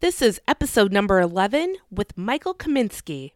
This 0.00 0.22
is 0.22 0.40
episode 0.46 0.92
number 0.92 1.18
11 1.18 1.74
with 1.90 2.16
Michael 2.16 2.54
Kaminsky. 2.54 3.32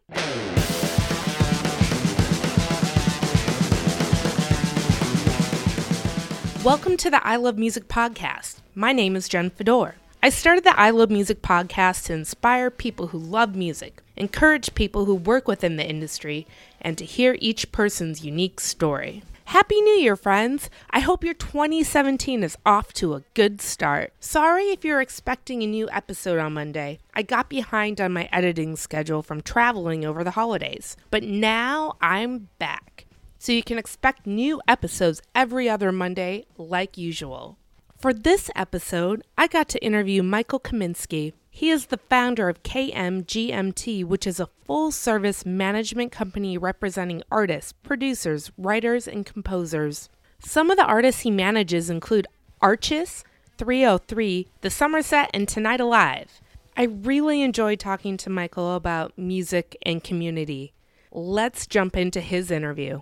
Welcome 6.63 6.95
to 6.95 7.09
the 7.09 7.19
I 7.21 7.35
Love 7.35 7.57
Music 7.57 7.89
podcast. 7.89 8.61
My 8.75 8.93
name 8.93 9.17
is 9.17 9.27
Jen 9.27 9.49
Fedor. 9.49 9.95
I 10.23 10.29
started 10.29 10.63
the 10.63 10.79
I 10.79 10.91
Love 10.91 11.11
Music 11.11 11.41
podcast 11.41 12.05
to 12.05 12.13
inspire 12.13 12.71
people 12.71 13.07
who 13.07 13.17
love 13.17 13.57
music, 13.57 14.01
encourage 14.15 14.73
people 14.73 15.03
who 15.03 15.15
work 15.15 15.49
within 15.49 15.75
the 15.75 15.85
industry, 15.85 16.47
and 16.79 16.97
to 16.97 17.03
hear 17.03 17.35
each 17.41 17.73
person's 17.73 18.23
unique 18.23 18.61
story. 18.61 19.21
Happy 19.45 19.79
New 19.81 19.95
Year, 19.95 20.15
friends! 20.15 20.69
I 20.89 20.99
hope 20.99 21.23
your 21.23 21.33
2017 21.33 22.43
is 22.43 22.57
off 22.65 22.93
to 22.93 23.13
a 23.13 23.23
good 23.33 23.61
start. 23.61 24.13
Sorry 24.19 24.65
if 24.65 24.83
you're 24.85 25.01
expecting 25.01 25.61
a 25.61 25.67
new 25.67 25.87
episode 25.91 26.39
on 26.39 26.53
Monday. 26.53 26.99
I 27.13 27.23
got 27.23 27.49
behind 27.49 27.99
on 27.99 28.13
my 28.13 28.29
editing 28.31 28.75
schedule 28.75 29.21
from 29.21 29.41
traveling 29.41 30.05
over 30.05 30.23
the 30.23 30.31
holidays, 30.31 30.95
but 31.11 31.23
now 31.23 31.97
I'm 32.01 32.49
back. 32.57 33.05
So 33.37 33.51
you 33.51 33.63
can 33.63 33.77
expect 33.77 34.25
new 34.25 34.61
episodes 34.67 35.21
every 35.35 35.69
other 35.69 35.91
Monday, 35.91 36.45
like 36.57 36.97
usual. 36.97 37.57
For 37.99 38.13
this 38.13 38.49
episode, 38.55 39.23
I 39.37 39.47
got 39.47 39.67
to 39.69 39.85
interview 39.85 40.23
Michael 40.23 40.59
Kaminsky. 40.61 41.33
He 41.55 41.69
is 41.69 41.85
the 41.85 41.99
founder 42.09 42.49
of 42.49 42.63
KMGMT, 42.63 44.03
which 44.05 44.25
is 44.25 44.39
a 44.39 44.49
full 44.65 44.89
service 44.89 45.45
management 45.45 46.11
company 46.11 46.57
representing 46.57 47.21
artists, 47.31 47.73
producers, 47.73 48.51
writers, 48.57 49.07
and 49.07 49.23
composers. 49.23 50.09
Some 50.39 50.71
of 50.71 50.77
the 50.77 50.83
artists 50.83 51.21
he 51.21 51.29
manages 51.29 51.91
include 51.91 52.25
Archis, 52.59 53.23
3OH!3, 53.59 54.47
The 54.61 54.71
Summer 54.71 55.03
Set, 55.03 55.29
and 55.31 55.47
Tonight 55.47 55.79
Alive. 55.79 56.41
I 56.75 56.85
really 56.85 57.43
enjoyed 57.43 57.79
talking 57.79 58.17
to 58.17 58.31
Michael 58.31 58.73
about 58.73 59.15
music 59.15 59.77
and 59.83 60.03
community. 60.03 60.73
Let's 61.11 61.67
jump 61.67 61.95
into 61.95 62.19
his 62.19 62.49
interview. 62.49 63.01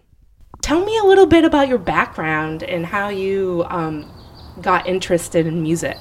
Tell 0.60 0.84
me 0.84 0.98
a 0.98 1.06
little 1.06 1.26
bit 1.26 1.46
about 1.46 1.70
your 1.70 1.78
background 1.78 2.64
and 2.64 2.86
how 2.86 3.08
you 3.08 3.64
um, 3.70 4.12
got 4.62 4.88
interested 4.88 5.48
in 5.48 5.64
music. 5.64 5.98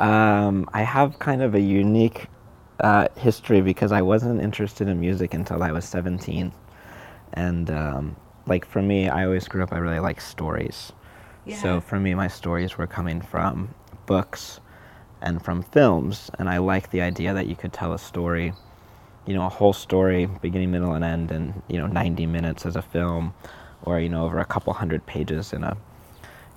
Um, 0.00 0.68
I 0.72 0.82
have 0.82 1.18
kind 1.18 1.42
of 1.42 1.54
a 1.54 1.60
unique 1.60 2.28
uh, 2.80 3.08
history 3.16 3.60
because 3.60 3.92
I 3.92 4.02
wasn't 4.02 4.40
interested 4.40 4.88
in 4.88 5.00
music 5.00 5.34
until 5.34 5.62
I 5.62 5.72
was 5.72 5.84
17. 5.84 6.52
And 7.34 7.70
um, 7.70 8.16
like 8.46 8.64
for 8.64 8.82
me, 8.82 9.08
I 9.08 9.24
always 9.24 9.48
grew 9.48 9.62
up, 9.62 9.72
I 9.72 9.78
really 9.78 10.00
like 10.00 10.20
stories. 10.20 10.92
Yeah. 11.44 11.60
So 11.60 11.80
for 11.80 12.00
me, 12.00 12.14
my 12.14 12.28
stories 12.28 12.76
were 12.78 12.86
coming 12.86 13.20
from 13.20 13.74
books 14.06 14.60
and 15.22 15.42
from 15.42 15.62
films. 15.62 16.30
And 16.38 16.48
I 16.48 16.58
like 16.58 16.90
the 16.90 17.00
idea 17.00 17.34
that 17.34 17.46
you 17.46 17.56
could 17.56 17.72
tell 17.72 17.92
a 17.92 17.98
story, 17.98 18.52
you 19.26 19.34
know, 19.34 19.46
a 19.46 19.48
whole 19.48 19.72
story, 19.72 20.26
beginning, 20.26 20.70
middle, 20.70 20.94
and 20.94 21.04
end, 21.04 21.30
in, 21.30 21.62
you 21.68 21.78
know, 21.78 21.86
90 21.86 22.26
minutes 22.26 22.66
as 22.66 22.76
a 22.76 22.82
film 22.82 23.34
or, 23.82 24.00
you 24.00 24.08
know, 24.08 24.24
over 24.24 24.38
a 24.38 24.44
couple 24.44 24.72
hundred 24.72 25.04
pages 25.06 25.52
in 25.52 25.64
a, 25.64 25.76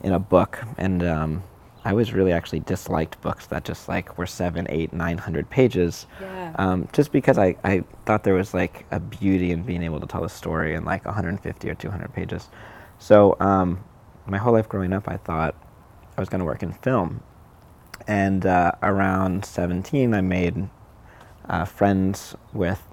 in 0.04 0.14
a 0.14 0.20
book. 0.20 0.60
And, 0.78 1.04
um, 1.04 1.44
I 1.88 1.92
always 1.92 2.12
really 2.12 2.34
actually 2.34 2.60
disliked 2.60 3.22
books 3.22 3.48
that 3.48 3.64
just 3.64 3.88
like 3.88 4.18
were 4.18 4.26
seven, 4.26 4.68
eight, 4.68 4.92
nine 4.92 5.18
hundred 5.18 5.50
pages. 5.50 6.06
Yeah. 6.20 6.54
Um, 6.60 6.90
just 6.92 7.14
because 7.14 7.38
I, 7.38 7.56
I 7.64 7.86
thought 8.06 8.26
there 8.26 8.34
was 8.34 8.54
like 8.54 8.86
a 8.92 9.00
beauty 9.00 9.52
in 9.52 9.64
being 9.64 9.82
able 9.82 10.02
to 10.02 10.06
tell 10.06 10.26
a 10.26 10.30
story 10.30 10.76
in 10.76 10.84
like 10.84 11.06
150 11.06 11.70
or 11.70 11.76
200 11.76 12.14
pages. 12.14 12.50
So 13.00 13.38
um, 13.40 13.82
my 14.26 14.38
whole 14.38 14.52
life 14.52 14.68
growing 14.68 14.92
up, 14.92 15.08
I 15.08 15.16
thought 15.16 15.56
I 16.18 16.20
was 16.20 16.28
going 16.28 16.40
to 16.40 16.46
work 16.46 16.62
in 16.62 16.74
film. 16.74 17.24
And 18.06 18.46
uh, 18.46 18.74
around 18.84 19.46
17, 19.46 20.14
I 20.14 20.20
made 20.20 20.68
uh, 21.48 21.64
friends 21.64 22.36
with 22.52 22.84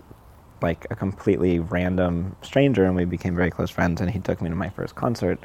like 0.63 0.87
a 0.91 0.95
completely 0.95 1.59
random 1.59 2.37
stranger, 2.43 2.85
and 2.85 2.95
we 2.95 3.07
became 3.07 3.35
very 3.35 3.51
close 3.51 3.71
friends. 3.71 4.01
And 4.01 4.09
he 4.09 4.21
took 4.21 4.41
me 4.41 4.51
to 4.51 4.55
my 4.55 4.69
first 4.69 4.95
concert, 4.95 5.41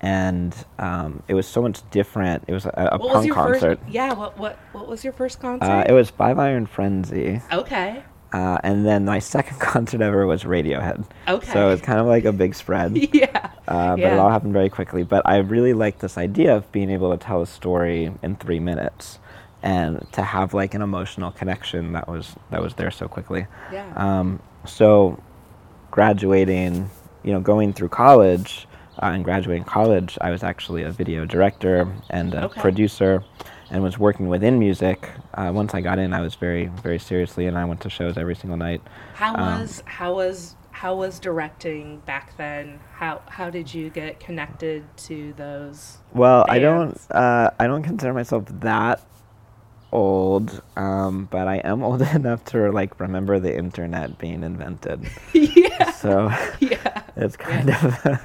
and 0.00 0.54
um, 0.78 1.22
it 1.28 1.34
was 1.34 1.46
so 1.46 1.60
much 1.62 1.88
different. 1.90 2.44
It 2.46 2.52
was 2.52 2.66
a, 2.66 2.88
a 2.92 2.98
What 2.98 3.00
was 3.00 3.12
punk 3.12 3.26
your 3.26 3.34
concert. 3.34 3.80
first? 3.80 3.90
Yeah. 3.92 4.12
What 4.14 4.38
what 4.38 4.58
what 4.72 4.88
was 4.88 5.04
your 5.04 5.12
first 5.12 5.40
concert? 5.40 5.66
Uh, 5.66 5.84
it 5.88 5.92
was 5.92 6.10
Five 6.10 6.38
Iron 6.38 6.66
Frenzy, 6.66 7.40
okay. 7.52 8.02
uh, 8.32 8.58
and 8.62 8.86
then 8.86 9.04
my 9.04 9.18
second 9.34 9.58
concert 9.58 10.00
ever 10.00 10.26
was 10.26 10.44
Radiohead. 10.44 11.04
Okay. 11.26 11.52
So 11.52 11.70
it's 11.70 11.82
kind 11.82 11.98
of 11.98 12.06
like 12.06 12.24
a 12.24 12.32
big 12.32 12.54
spread, 12.54 12.96
yeah. 13.14 13.50
uh, 13.66 13.96
but 13.96 14.00
it 14.00 14.18
all 14.18 14.30
happened 14.30 14.52
very 14.52 14.68
quickly. 14.68 15.02
But 15.02 15.22
I 15.26 15.38
really 15.38 15.72
liked 15.74 16.00
this 16.00 16.16
idea 16.16 16.54
of 16.56 16.70
being 16.70 16.90
able 16.90 17.10
to 17.10 17.18
tell 17.18 17.42
a 17.42 17.46
story 17.46 18.12
in 18.22 18.36
three 18.36 18.60
minutes, 18.60 19.18
and 19.64 20.06
to 20.12 20.22
have 20.22 20.54
like 20.54 20.74
an 20.74 20.82
emotional 20.82 21.32
connection 21.32 21.92
that 21.92 22.06
was 22.08 22.36
that 22.50 22.62
was 22.62 22.74
there 22.74 22.92
so 22.92 23.08
quickly. 23.08 23.46
Yeah. 23.72 23.92
Um, 23.96 24.40
so 24.64 25.20
graduating, 25.90 26.88
you 27.24 27.32
know, 27.32 27.40
going 27.40 27.72
through 27.72 27.88
college 27.88 28.67
uh, 29.02 29.06
and 29.06 29.24
graduating 29.24 29.64
college, 29.64 30.18
I 30.20 30.30
was 30.30 30.42
actually 30.42 30.82
a 30.82 30.90
video 30.90 31.24
director 31.24 31.88
and 32.10 32.34
a 32.34 32.44
Okay. 32.46 32.60
producer 32.60 33.22
and 33.70 33.82
was 33.82 33.98
working 33.98 34.28
within 34.28 34.58
music. 34.58 35.10
Uh, 35.34 35.50
once 35.54 35.74
I 35.74 35.80
got 35.80 35.98
in, 35.98 36.12
I 36.14 36.20
was 36.20 36.34
very, 36.34 36.66
very 36.66 36.98
seriously, 36.98 37.46
and 37.46 37.58
I 37.58 37.64
went 37.64 37.80
to 37.82 37.90
shows 37.90 38.16
every 38.16 38.34
single 38.34 38.56
night. 38.56 38.80
How 39.14 39.34
um, 39.34 39.60
was 39.60 39.82
how 39.86 40.14
was 40.14 40.56
how 40.70 40.94
was 40.94 41.18
directing 41.18 41.98
back 42.06 42.36
then? 42.36 42.80
How 42.94 43.20
how 43.26 43.50
did 43.50 43.74
you 43.74 43.90
get 43.90 44.20
connected 44.20 44.84
to 45.08 45.34
those? 45.36 45.98
Well, 46.12 46.46
I 46.48 46.58
don't, 46.58 46.98
uh, 47.10 47.50
I 47.58 47.66
don't 47.66 47.82
consider 47.82 48.14
myself 48.14 48.44
that 48.60 49.00
old, 49.92 50.62
um, 50.76 51.28
but 51.30 51.48
I 51.48 51.56
am 51.56 51.82
old 51.88 52.02
enough 52.02 52.44
to 52.46 52.70
like 52.70 52.98
remember 53.00 53.38
the 53.38 53.56
internet 53.56 54.18
being 54.18 54.42
invented. 54.42 55.08
yeah. 55.32 55.90
So. 55.92 56.30
Yeah. 56.60 57.02
It's 57.16 57.36
kind 57.36 57.70
of 57.70 57.84
a, 57.84 58.20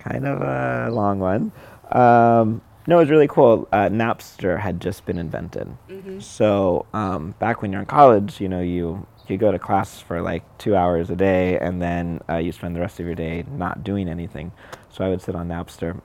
kind 0.00 0.26
of 0.26 0.40
a 0.42 0.90
long 0.90 1.18
one. 1.18 1.52
Um, 1.92 2.60
no, 2.86 2.96
it 2.96 3.00
was 3.00 3.10
really 3.10 3.28
cool. 3.28 3.66
Uh, 3.72 3.88
Napster 3.88 4.58
had 4.58 4.80
just 4.80 5.06
been 5.06 5.18
invented. 5.18 5.68
Mm-hmm. 5.88 6.20
So 6.20 6.86
um, 6.92 7.34
back 7.38 7.62
when 7.62 7.72
you're 7.72 7.80
in 7.80 7.86
college, 7.86 8.40
you 8.40 8.48
know, 8.48 8.60
you 8.60 9.06
you 9.28 9.38
go 9.38 9.50
to 9.50 9.58
class 9.58 10.00
for 10.00 10.20
like 10.20 10.42
two 10.58 10.76
hours 10.76 11.08
a 11.08 11.16
day, 11.16 11.58
and 11.58 11.80
then 11.80 12.20
uh, 12.28 12.36
you 12.36 12.52
spend 12.52 12.76
the 12.76 12.80
rest 12.80 13.00
of 13.00 13.06
your 13.06 13.14
day 13.14 13.44
not 13.50 13.82
doing 13.82 14.08
anything. 14.08 14.52
So 14.90 15.04
I 15.04 15.08
would 15.08 15.22
sit 15.22 15.34
on 15.34 15.48
Napster 15.48 16.00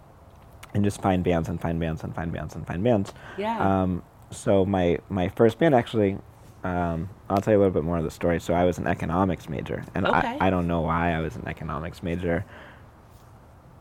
and 0.73 0.83
just 0.83 1.01
find 1.01 1.23
bands 1.23 1.49
and 1.49 1.59
find 1.59 1.79
bands 1.79 2.03
and 2.03 2.15
find 2.15 2.31
bands 2.31 2.55
and 2.55 2.65
find 2.65 2.83
bands. 2.83 3.13
Yeah. 3.37 3.81
Um, 3.81 4.03
so 4.31 4.66
my 4.66 5.00
my 5.09 5.29
first 5.29 5.57
band 5.59 5.75
actually, 5.75 6.17
um, 6.63 7.09
I'll 7.29 7.41
tell 7.41 7.53
you 7.53 7.59
a 7.59 7.62
little 7.62 7.73
bit 7.73 7.84
more 7.84 7.97
of 7.97 8.03
the 8.03 8.12
story. 8.12 8.40
So 8.40 8.53
I 8.53 8.63
was 8.63 8.78
an 8.78 8.88
economics 8.88 9.50
major, 9.50 9.84
and 9.95 10.06
Okay. 10.07 10.38
I, 10.40 10.47
I 10.47 10.50
don't 10.50 10.67
know 10.67 10.81
why 10.81 11.13
I 11.13 11.19
was 11.22 11.35
an 11.35 11.47
economics 11.47 12.03
major. 12.03 12.45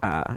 Uh, 0.02 0.36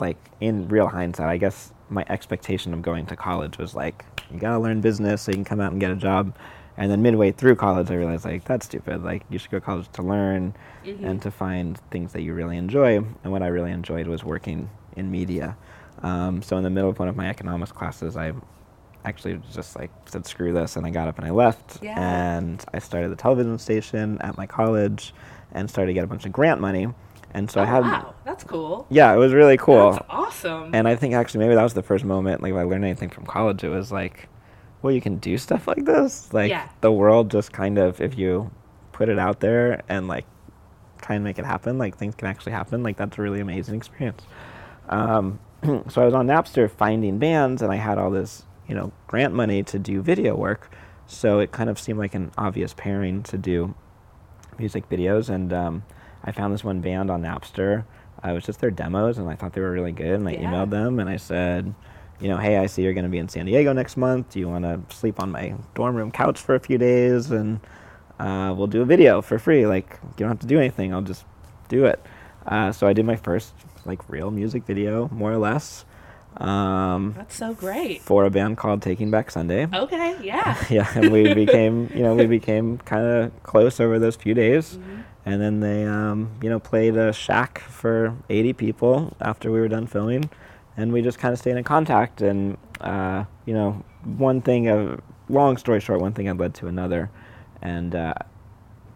like 0.00 0.16
in 0.40 0.68
real 0.68 0.88
hindsight, 0.88 1.28
I 1.28 1.36
guess 1.36 1.72
my 1.90 2.04
expectation 2.08 2.74
of 2.74 2.82
going 2.82 3.06
to 3.06 3.16
college 3.16 3.56
was 3.58 3.74
like 3.74 4.04
you 4.32 4.40
gotta 4.40 4.58
learn 4.58 4.80
business 4.80 5.22
so 5.22 5.30
you 5.30 5.36
can 5.36 5.44
come 5.44 5.60
out 5.60 5.70
and 5.72 5.80
get 5.80 5.90
a 5.90 5.96
job. 5.96 6.34
And 6.78 6.90
then 6.90 7.00
midway 7.00 7.32
through 7.32 7.56
college, 7.56 7.90
I 7.90 7.94
realized 7.94 8.24
like 8.24 8.44
that's 8.44 8.66
stupid. 8.66 9.02
Like 9.04 9.22
you 9.30 9.38
should 9.38 9.50
go 9.50 9.58
to 9.58 9.64
college 9.64 9.88
to 9.92 10.02
learn 10.02 10.54
and 11.02 11.22
to 11.22 11.30
find 11.30 11.78
things 11.90 12.12
that 12.12 12.22
you 12.22 12.34
really 12.34 12.56
enjoy. 12.58 12.96
And 12.96 13.32
what 13.32 13.42
I 13.42 13.46
really 13.46 13.70
enjoyed 13.70 14.06
was 14.08 14.24
working 14.24 14.68
in 14.96 15.10
media. 15.10 15.56
Um, 16.02 16.42
so 16.42 16.56
in 16.58 16.64
the 16.64 16.70
middle 16.70 16.90
of 16.90 16.98
one 16.98 17.08
of 17.08 17.16
my 17.16 17.28
economics 17.28 17.72
classes, 17.72 18.16
I 18.16 18.32
actually 19.06 19.40
just 19.52 19.76
like 19.76 19.90
said 20.06 20.26
screw 20.26 20.52
this, 20.52 20.76
and 20.76 20.86
I 20.86 20.90
got 20.90 21.08
up 21.08 21.18
and 21.18 21.26
I 21.26 21.30
left. 21.30 21.78
Yeah. 21.82 21.98
And 21.98 22.64
I 22.74 22.78
started 22.78 23.10
the 23.10 23.16
television 23.16 23.58
station 23.58 24.18
at 24.20 24.36
my 24.36 24.46
college, 24.46 25.14
and 25.52 25.70
started 25.70 25.88
to 25.88 25.94
get 25.94 26.04
a 26.04 26.06
bunch 26.06 26.26
of 26.26 26.32
grant 26.32 26.60
money. 26.60 26.88
And 27.34 27.50
so 27.50 27.60
oh, 27.60 27.64
I 27.64 27.66
had 27.66 27.80
wow, 27.82 28.14
that's 28.24 28.44
cool. 28.44 28.86
yeah, 28.88 29.12
it 29.12 29.16
was 29.18 29.32
really 29.34 29.56
cool. 29.58 29.92
That's 29.92 30.04
awesome. 30.08 30.70
And 30.74 30.88
I 30.88 30.96
think 30.96 31.14
actually 31.14 31.40
maybe 31.40 31.54
that 31.54 31.62
was 31.62 31.74
the 31.74 31.82
first 31.82 32.04
moment 32.04 32.42
like 32.42 32.52
if 32.52 32.56
I 32.56 32.62
learned 32.62 32.84
anything 32.84 33.10
from 33.10 33.26
college. 33.26 33.62
It 33.62 33.68
was 33.68 33.92
like, 33.92 34.28
well, 34.80 34.92
you 34.92 35.00
can 35.02 35.16
do 35.18 35.36
stuff 35.36 35.66
like 35.68 35.84
this. 35.84 36.32
Like 36.32 36.50
Yeah. 36.50 36.66
the 36.80 36.90
world 36.92 37.30
just 37.30 37.52
kind 37.52 37.76
of 37.78 38.00
if 38.00 38.16
you 38.16 38.50
put 38.92 39.10
it 39.10 39.18
out 39.18 39.40
there 39.40 39.82
and 39.88 40.08
like 40.08 40.24
try 41.02 41.16
and 41.16 41.24
make 41.24 41.38
it 41.38 41.44
happen, 41.44 41.76
like 41.76 41.98
things 41.98 42.14
can 42.14 42.26
actually 42.26 42.52
happen. 42.52 42.82
Like 42.82 42.96
that's 42.96 43.18
a 43.18 43.22
really 43.22 43.40
amazing 43.40 43.74
experience. 43.74 44.22
Um, 44.88 45.38
so 45.88 46.00
I 46.00 46.04
was 46.06 46.14
on 46.14 46.26
Napster 46.28 46.70
finding 46.70 47.18
bands, 47.18 47.60
and 47.60 47.70
I 47.70 47.76
had 47.76 47.98
all 47.98 48.10
this 48.10 48.44
you 48.68 48.74
know 48.74 48.92
grant 49.06 49.34
money 49.34 49.62
to 49.64 49.78
do 49.78 50.02
video 50.02 50.34
work. 50.36 50.70
So 51.06 51.38
it 51.38 51.52
kind 51.52 51.70
of 51.70 51.78
seemed 51.78 51.98
like 51.98 52.14
an 52.14 52.32
obvious 52.36 52.74
pairing 52.74 53.22
to 53.24 53.38
do 53.38 53.74
music 54.58 54.88
videos, 54.88 55.28
and 55.28 55.52
um, 55.52 55.84
I 56.24 56.32
found 56.32 56.52
this 56.52 56.64
one 56.64 56.80
band 56.80 57.10
on 57.10 57.22
Napster. 57.22 57.84
Uh, 58.24 58.30
it 58.30 58.32
was 58.32 58.44
just 58.44 58.60
their 58.60 58.70
demos, 58.70 59.18
and 59.18 59.28
I 59.28 59.34
thought 59.36 59.52
they 59.52 59.60
were 59.60 59.70
really 59.70 59.92
good. 59.92 60.14
And 60.14 60.28
I 60.28 60.32
Yeah. 60.32 60.50
emailed 60.50 60.70
them, 60.70 60.98
and 60.98 61.08
I 61.08 61.16
said, 61.16 61.74
you 62.18 62.28
know, 62.28 62.38
hey, 62.38 62.56
I 62.56 62.66
see 62.66 62.82
you're 62.82 62.94
going 62.94 63.04
to 63.04 63.10
be 63.10 63.18
in 63.18 63.28
San 63.28 63.46
Diego 63.46 63.72
next 63.72 63.96
month. 63.96 64.30
Do 64.30 64.40
you 64.40 64.48
want 64.48 64.64
to 64.64 64.80
sleep 64.94 65.22
on 65.22 65.30
my 65.30 65.54
dorm 65.74 65.94
room 65.94 66.10
couch 66.10 66.40
for 66.40 66.54
a 66.54 66.60
few 66.60 66.78
days, 66.78 67.30
and 67.30 67.60
uh, 68.18 68.54
we'll 68.56 68.66
do 68.66 68.80
a 68.82 68.86
video 68.86 69.20
for 69.20 69.38
free. 69.38 69.66
Like 69.66 69.98
you 70.02 70.10
don't 70.20 70.28
have 70.28 70.40
to 70.40 70.46
do 70.46 70.58
anything. 70.58 70.92
I'll 70.94 71.02
just 71.02 71.24
do 71.68 71.84
it. 71.84 72.00
Uh, 72.46 72.72
so 72.72 72.86
I 72.86 72.92
did 72.94 73.04
my 73.04 73.16
first 73.16 73.52
like 73.84 74.08
real 74.08 74.30
music 74.30 74.64
video, 74.64 75.08
more 75.12 75.32
or 75.32 75.38
less. 75.38 75.84
Um, 76.38 77.14
That's 77.16 77.34
so 77.36 77.54
great. 77.54 78.02
for 78.02 78.24
a 78.24 78.30
band 78.30 78.56
called 78.58 78.82
Taking 78.82 79.10
Back 79.10 79.30
Sunday. 79.30 79.66
Okay, 79.72 80.16
yeah. 80.22 80.56
yeah, 80.70 80.90
and 80.94 81.10
we 81.12 81.32
became, 81.34 81.90
you 81.94 82.02
know, 82.02 82.14
we 82.14 82.26
became 82.26 82.78
kind 82.78 83.04
of 83.06 83.42
close 83.42 83.80
over 83.80 83.98
those 83.98 84.16
few 84.16 84.34
days. 84.34 84.76
Mhm. 84.78 85.02
And 85.24 85.40
then 85.42 85.58
they, 85.60 85.84
um, 85.84 86.30
you 86.40 86.48
know, 86.48 86.60
played 86.60 86.96
a 86.96 87.12
shack 87.12 87.58
for 87.58 88.14
80 88.30 88.52
people 88.52 89.16
after 89.20 89.50
we 89.50 89.58
were 89.58 89.66
done 89.68 89.86
filming. 89.88 90.30
And 90.76 90.92
we 90.92 91.02
just 91.02 91.18
kind 91.18 91.32
of 91.32 91.38
stayed 91.40 91.56
in 91.56 91.64
contact. 91.64 92.22
And, 92.22 92.58
uh, 92.80 93.24
you 93.44 93.52
know, 93.52 93.82
one 94.04 94.40
thing, 94.40 94.68
uh, 94.68 94.98
long 95.28 95.56
story 95.56 95.80
short, 95.80 96.00
one 96.00 96.12
thing 96.12 96.26
had 96.26 96.38
led 96.38 96.54
to 96.56 96.68
another. 96.68 97.10
And 97.60 97.94
uh, 97.96 98.14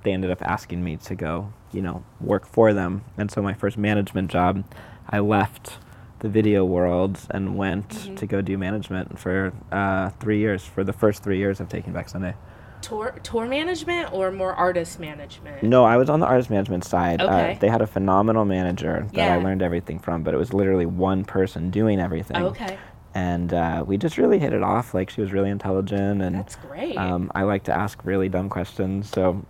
they 0.05 0.13
ended 0.13 0.31
up 0.31 0.41
asking 0.43 0.85
me 0.85 0.99
to 0.99 1.17
go, 1.17 1.53
you 1.73 1.83
know, 1.83 2.05
work 2.21 2.47
for 2.47 2.73
them. 2.73 3.03
And 3.19 3.29
so 3.29 3.43
my 3.43 3.55
first 3.55 3.77
management 3.77 4.31
job, 4.31 4.63
I 5.09 5.19
left 5.19 5.79
the 6.21 6.29
video 6.29 6.65
world 6.65 7.19
and 7.31 7.57
went 7.57 7.89
Mhm. 7.89 8.17
to 8.17 8.27
go 8.27 8.41
do 8.41 8.57
management 8.57 9.19
for 9.19 9.53
uh, 9.73 10.11
three 10.21 10.39
years, 10.39 10.65
for 10.65 10.85
the 10.85 10.93
first 10.93 11.23
three 11.23 11.39
years 11.39 11.61
of 11.61 11.69
Taking 11.69 11.93
Back 11.93 12.09
Sunday. 12.09 12.35
Tour 12.83 13.15
tour 13.23 13.45
management 13.47 14.11
or 14.13 14.31
more 14.33 14.55
artist 14.55 14.99
management? 15.01 15.63
No, 15.63 15.85
I 15.85 15.99
was 15.99 16.09
on 16.09 16.21
the 16.21 16.27
artist 16.27 16.49
management 16.49 16.85
side. 16.85 17.21
Okay. 17.21 17.53
Uh, 17.53 17.59
they 17.61 17.69
had 17.69 17.83
a 17.83 17.87
phenomenal 17.87 18.47
manager 18.47 19.07
that 19.13 19.31
I 19.31 19.37
learned 19.37 19.61
everything 19.61 19.99
from, 19.99 20.23
but 20.23 20.33
it 20.33 20.39
was 20.39 20.55
literally 20.55 20.87
one 20.87 21.25
person 21.25 21.69
doing 21.71 22.01
everything. 22.01 22.39
Okay, 22.39 22.79
And 23.15 23.53
uh, 23.53 23.85
we 23.87 23.99
just 23.99 24.17
really 24.17 24.39
hit 24.39 24.55
it 24.55 24.63
off. 24.63 24.95
Like 24.95 25.11
she 25.11 25.21
was 25.21 25.31
really 25.31 25.51
intelligent, 25.51 26.23
and 26.23 26.37
that's 26.37 26.57
great. 26.57 26.97
um, 26.97 27.31
I 27.35 27.43
like 27.43 27.65
to 27.65 27.73
ask 27.77 28.01
really 28.05 28.29
dumb 28.31 28.49
questions. 28.49 29.11
So 29.11 29.45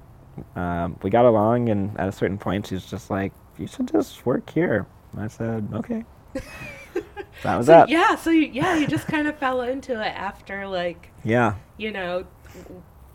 um, 0.57 0.97
we 1.03 1.11
got 1.11 1.25
along, 1.25 1.69
and 1.69 1.97
at 2.01 2.09
a 2.09 2.13
certain 2.13 2.39
point, 2.39 2.67
she's 2.67 2.85
just 2.87 3.11
like, 3.11 3.33
"You 3.59 3.67
should 3.69 3.87
just 3.93 4.25
work 4.27 4.51
here." 4.51 4.87
And 5.13 5.23
I 5.23 5.27
said, 5.29 5.69
"Okay." 5.75 6.05
that 7.43 7.57
was 7.57 7.67
so, 7.67 7.73
that. 7.73 7.89
yeah, 7.89 8.15
so 8.17 8.31
you, 8.31 8.49
yeah, 8.53 8.77
you 8.77 8.87
just 8.87 9.07
kind 9.07 9.27
of 9.27 9.37
fell 9.39 9.61
into 9.63 9.93
it 9.95 10.15
after 10.15 10.67
like 10.67 11.11
Yeah. 11.25 11.55
you 11.77 11.91
know 11.93 12.25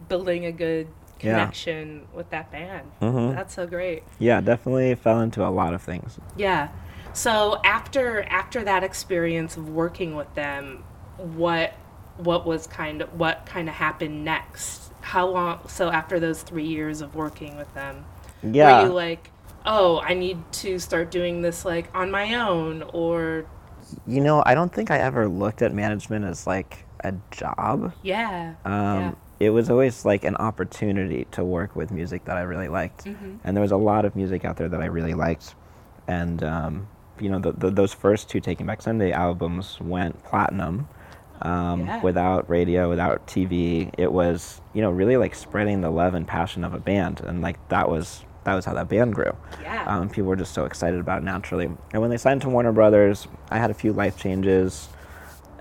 building 0.08 0.46
a 0.46 0.52
good 0.52 0.88
Yeah. 1.22 1.32
connection 1.34 2.08
with 2.14 2.30
that 2.32 2.52
band. 2.52 2.92
hmm 3.00 3.32
That's 3.32 3.54
so 3.54 3.66
great. 3.68 4.04
Yeah, 4.20 4.42
definitely 4.42 4.94
fell 4.96 5.22
into 5.22 5.46
a 5.46 5.50
lot 5.50 5.74
of 5.74 5.82
things. 5.82 6.20
Yeah. 6.38 6.70
So 7.14 7.60
after 7.64 8.24
after 8.24 8.64
that 8.64 8.84
experience 8.84 9.56
of 9.58 9.70
working 9.70 10.16
with 10.16 10.34
them, 10.36 10.84
what 11.18 11.74
what 12.18 12.46
was 12.46 12.68
kind 12.68 13.02
of 13.02 13.14
what 13.20 13.46
kind 13.46 13.70
of 13.70 13.76
happened 13.76 14.24
next? 14.26 14.92
How 15.02 15.28
long? 15.28 15.60
So 15.68 15.90
after 15.90 16.20
those 16.20 16.42
three 16.42 16.66
years 16.66 17.02
of 17.02 17.16
working 17.16 17.56
with 17.58 17.74
them, 17.74 18.06
Yeah. 18.44 18.82
were 18.82 18.88
you 18.88 18.94
like, 18.94 19.32
oh, 19.66 20.00
I 20.02 20.14
need 20.14 20.38
to 20.54 20.80
start 20.80 21.12
doing 21.12 21.42
this 21.42 21.66
like 21.66 21.90
on 21.96 22.12
my 22.12 22.36
own, 22.36 22.84
or 22.94 23.46
you 24.08 24.22
know, 24.22 24.42
I 24.46 24.56
don't 24.56 24.74
think 24.74 24.90
I 24.92 24.98
ever 25.00 25.28
looked 25.28 25.62
at 25.62 25.74
management 25.74 26.26
as 26.26 26.48
like 26.48 26.86
a 27.04 27.14
job. 27.32 27.94
yeah, 28.02 28.56
Um, 28.66 28.74
yeah, 28.74 29.12
It 29.40 29.50
was 29.52 29.70
always 29.70 30.06
like 30.06 30.24
an 30.24 30.36
opportunity 30.38 31.28
to 31.32 31.44
work 31.44 31.76
with 31.76 31.92
music 31.92 32.26
that 32.26 32.38
I 32.38 32.42
really 32.42 32.68
liked, 32.70 33.06
Mhm. 33.06 33.40
and 33.44 33.56
there 33.56 33.62
was 33.62 33.72
a 33.72 33.78
lot 33.78 34.06
of 34.06 34.16
music 34.16 34.46
out 34.46 34.58
there 34.58 34.70
that 34.70 34.82
I 34.82 34.86
really 34.86 35.14
liked, 35.14 35.56
and 36.08 36.44
um, 36.44 36.88
you 37.20 37.30
know, 37.30 37.40
the, 37.40 37.52
the, 37.54 37.70
those 37.70 37.94
first 37.94 38.30
two 38.30 38.40
Taking 38.40 38.66
Back 38.66 38.82
Sunday 38.82 39.12
albums 39.12 39.80
went 39.82 40.24
platinum. 40.24 40.88
Um, 41.42 41.82
Yeah. 41.86 42.02
Without 42.02 42.50
radio, 42.50 42.90
without 42.90 43.28
TV, 43.28 43.92
it 43.98 44.12
was 44.12 44.62
you 44.74 44.82
know 44.82 44.90
really 44.90 45.18
like 45.18 45.36
spreading 45.36 45.82
the 45.82 45.90
love 45.92 46.14
and 46.16 46.26
passion 46.26 46.64
of 46.64 46.74
a 46.74 46.80
band, 46.80 47.22
and 47.28 47.42
like 47.42 47.58
that 47.70 47.90
was 47.90 48.24
that 48.46 48.54
was 48.56 48.64
how 48.66 48.74
that 48.74 48.88
band 48.88 49.14
grew. 49.14 49.36
yeah. 49.62 49.84
Um, 49.88 50.10
people 50.10 50.30
were 50.30 50.36
just 50.36 50.54
so 50.54 50.66
excited 50.66 51.00
about 51.00 51.22
it 51.22 51.26
naturally. 51.26 51.66
And 51.94 52.02
when 52.02 52.10
they 52.10 52.18
signed 52.18 52.42
to 52.44 52.50
Warner 52.50 52.72
Brothers, 52.72 53.28
I 53.52 53.58
had 53.58 53.70
a 53.70 53.74
few 53.74 53.92
life 53.94 54.18
changes, 54.18 54.88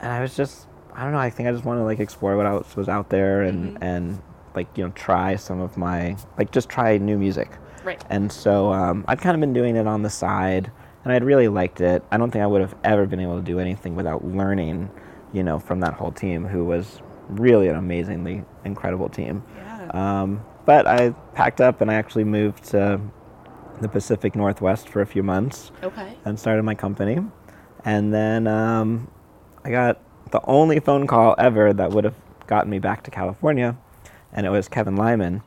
and 0.00 0.12
I 0.12 0.20
was 0.20 0.36
just 0.36 0.66
I 0.94 1.02
don't 1.02 1.12
know. 1.12 1.18
I 1.18 1.28
think 1.30 1.48
I 1.48 1.52
just 1.52 1.64
wanted 1.64 1.80
to 1.80 1.86
like 1.86 1.98
explore 2.00 2.36
what 2.36 2.46
else 2.46 2.76
was 2.76 2.88
out 2.88 3.08
there 3.10 3.42
and 3.42 3.74
Mhm. 3.76 3.82
and 3.82 4.22
like 4.54 4.68
you 4.78 4.84
know 4.84 4.90
try 4.94 5.34
some 5.36 5.60
of 5.60 5.76
my 5.76 6.16
like 6.38 6.52
just 6.52 6.68
try 6.68 6.96
new 6.98 7.18
music. 7.18 7.50
right. 7.84 8.02
And 8.10 8.30
so 8.32 8.72
um, 8.72 9.04
I'd 9.08 9.20
kind 9.20 9.34
of 9.34 9.40
been 9.40 9.52
doing 9.52 9.76
it 9.76 9.86
on 9.86 10.02
the 10.02 10.10
side, 10.10 10.70
and 11.04 11.12
I'd 11.12 11.24
really 11.24 11.48
liked 11.48 11.80
it. 11.80 12.02
I 12.12 12.16
don't 12.16 12.30
think 12.30 12.42
I 12.42 12.46
would 12.46 12.60
have 12.62 12.74
ever 12.84 13.04
been 13.06 13.20
able 13.20 13.36
to 13.36 13.42
do 13.44 13.58
anything 13.58 13.94
without 13.96 14.24
learning, 14.24 14.88
you 15.32 15.42
know, 15.42 15.58
from 15.58 15.80
that 15.80 15.94
whole 15.94 16.12
team 16.12 16.44
who 16.46 16.64
was 16.64 17.02
really 17.28 17.68
an 17.68 17.76
amazingly 17.76 18.44
incredible 18.64 19.08
team. 19.08 19.42
Yeah. 19.56 19.90
Um, 20.22 20.40
but 20.64 20.86
I 20.86 21.10
packed 21.34 21.60
up 21.60 21.80
and 21.80 21.90
I 21.90 21.94
actually 21.94 22.24
moved 22.24 22.64
to 22.66 23.00
the 23.80 23.88
Pacific 23.88 24.34
Northwest 24.34 24.88
for 24.88 25.00
a 25.02 25.06
few 25.06 25.22
months 25.22 25.72
okay. 25.82 26.16
and 26.24 26.38
started 26.38 26.62
my 26.62 26.74
company. 26.74 27.18
And 27.84 28.14
then 28.14 28.46
um, 28.46 29.10
I 29.64 29.70
got 29.70 30.00
the 30.30 30.40
only 30.44 30.80
phone 30.80 31.06
call 31.06 31.34
ever 31.38 31.72
that 31.72 31.90
would 31.90 32.04
have 32.04 32.14
gotten 32.46 32.70
me 32.70 32.78
back 32.78 33.02
to 33.04 33.10
California, 33.10 33.76
and 34.32 34.46
it 34.46 34.50
was 34.50 34.68
Kevin 34.68 34.96
Lyman. 34.96 35.42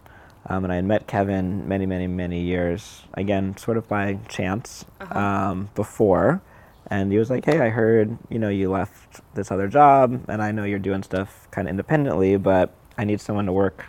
Um, 0.49 0.63
and 0.63 0.71
I 0.71 0.77
had 0.77 0.85
met 0.85 1.07
Kevin 1.07 1.67
many, 1.67 1.85
many, 1.85 2.07
many 2.07 2.41
years, 2.41 3.03
again, 3.15 3.57
sort 3.57 3.75
of 3.75 3.87
by 3.87 4.19
chance 4.29 4.85
Uh-huh. 5.01 5.19
um, 5.19 5.69
before. 5.75 6.41
And 6.89 7.11
he 7.11 7.17
was 7.17 7.29
like, 7.29 7.43
hey, 7.43 7.59
I 7.59 7.69
heard, 7.69 8.17
you 8.29 8.39
know, 8.39 8.47
you 8.47 8.71
left 8.71 9.19
this 9.33 9.51
other 9.51 9.67
job, 9.67 10.23
and 10.29 10.41
I 10.41 10.51
know 10.53 10.63
you're 10.63 10.79
doing 10.79 11.03
stuff 11.03 11.49
kind 11.51 11.67
of 11.67 11.71
independently, 11.71 12.37
but 12.37 12.73
I 12.97 13.03
need 13.03 13.19
someone 13.19 13.45
to 13.47 13.51
work 13.51 13.85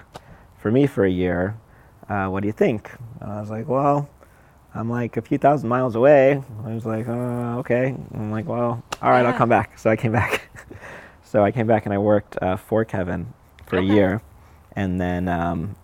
for 0.58 0.70
me 0.70 0.86
for 0.86 1.04
a 1.04 1.10
year. 1.10 1.56
Uh, 2.08 2.28
what 2.28 2.40
do 2.40 2.46
you 2.46 2.52
think? 2.52 2.90
And 3.20 3.30
I 3.32 3.40
was 3.40 3.50
like, 3.50 3.68
well, 3.68 4.08
I'm 4.74 4.88
like 4.90 5.16
a 5.16 5.22
few 5.22 5.38
thousand 5.38 5.68
miles 5.68 5.94
away. 5.94 6.42
I 6.64 6.74
was 6.74 6.86
like, 6.86 7.08
uh, 7.08 7.58
okay. 7.58 7.94
I'm 8.14 8.30
like, 8.30 8.46
well, 8.46 8.82
all 9.02 9.10
right, 9.10 9.24
I'll 9.26 9.32
come 9.36 9.48
back. 9.48 9.78
So 9.78 9.90
I 9.90 9.96
came 9.96 10.12
back. 10.12 10.48
so 11.22 11.44
I 11.44 11.50
came 11.50 11.66
back 11.66 11.84
and 11.84 11.92
I 11.94 11.98
worked 11.98 12.40
uh, 12.42 12.56
for 12.56 12.84
Kevin 12.84 13.32
for 13.66 13.78
Okay. 13.78 13.86
a 13.86 13.94
year, 13.94 14.22
and 14.76 14.98
then 15.00 15.28
um, 15.28 15.76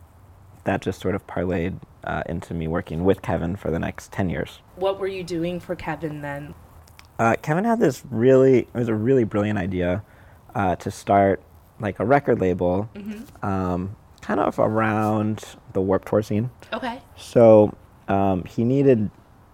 that 0.65 0.81
just 0.81 1.01
sort 1.01 1.15
of 1.15 1.27
parlayed 1.27 1.79
uh, 2.05 2.23
into 2.27 2.55
me 2.55 2.67
working 2.69 3.05
with 3.05 3.21
Kevin 3.21 3.57
for 3.57 3.71
the 3.71 3.79
next 3.79 4.11
ten 4.13 4.31
years. 4.31 4.61
What 4.77 4.99
were 4.99 5.07
you 5.07 5.23
doing 5.23 5.61
for 5.61 5.75
Kevin 5.77 6.23
then? 6.23 6.55
Uh, 7.19 7.37
Kevin 7.43 7.65
had 7.65 7.79
this 7.81 8.03
really, 8.11 8.61
it 8.61 8.75
was 8.75 8.89
a 8.89 8.95
really 8.95 9.25
brilliant 9.25 9.59
idea 9.59 10.03
uh, 10.55 10.75
to 10.77 10.91
start 10.91 11.43
like 11.79 12.01
a 12.01 12.05
record 12.07 12.41
label, 12.41 12.89
Mm-hmm. 12.95 13.45
um, 13.47 13.97
kind 14.25 14.41
of 14.41 14.59
around 14.59 15.45
the 15.75 15.81
Warped 15.83 16.09
Tour 16.09 16.23
scene. 16.23 16.51
Okay. 16.73 16.99
So 17.17 17.75
um, 18.09 18.45
he 18.45 18.65
needed 18.65 19.11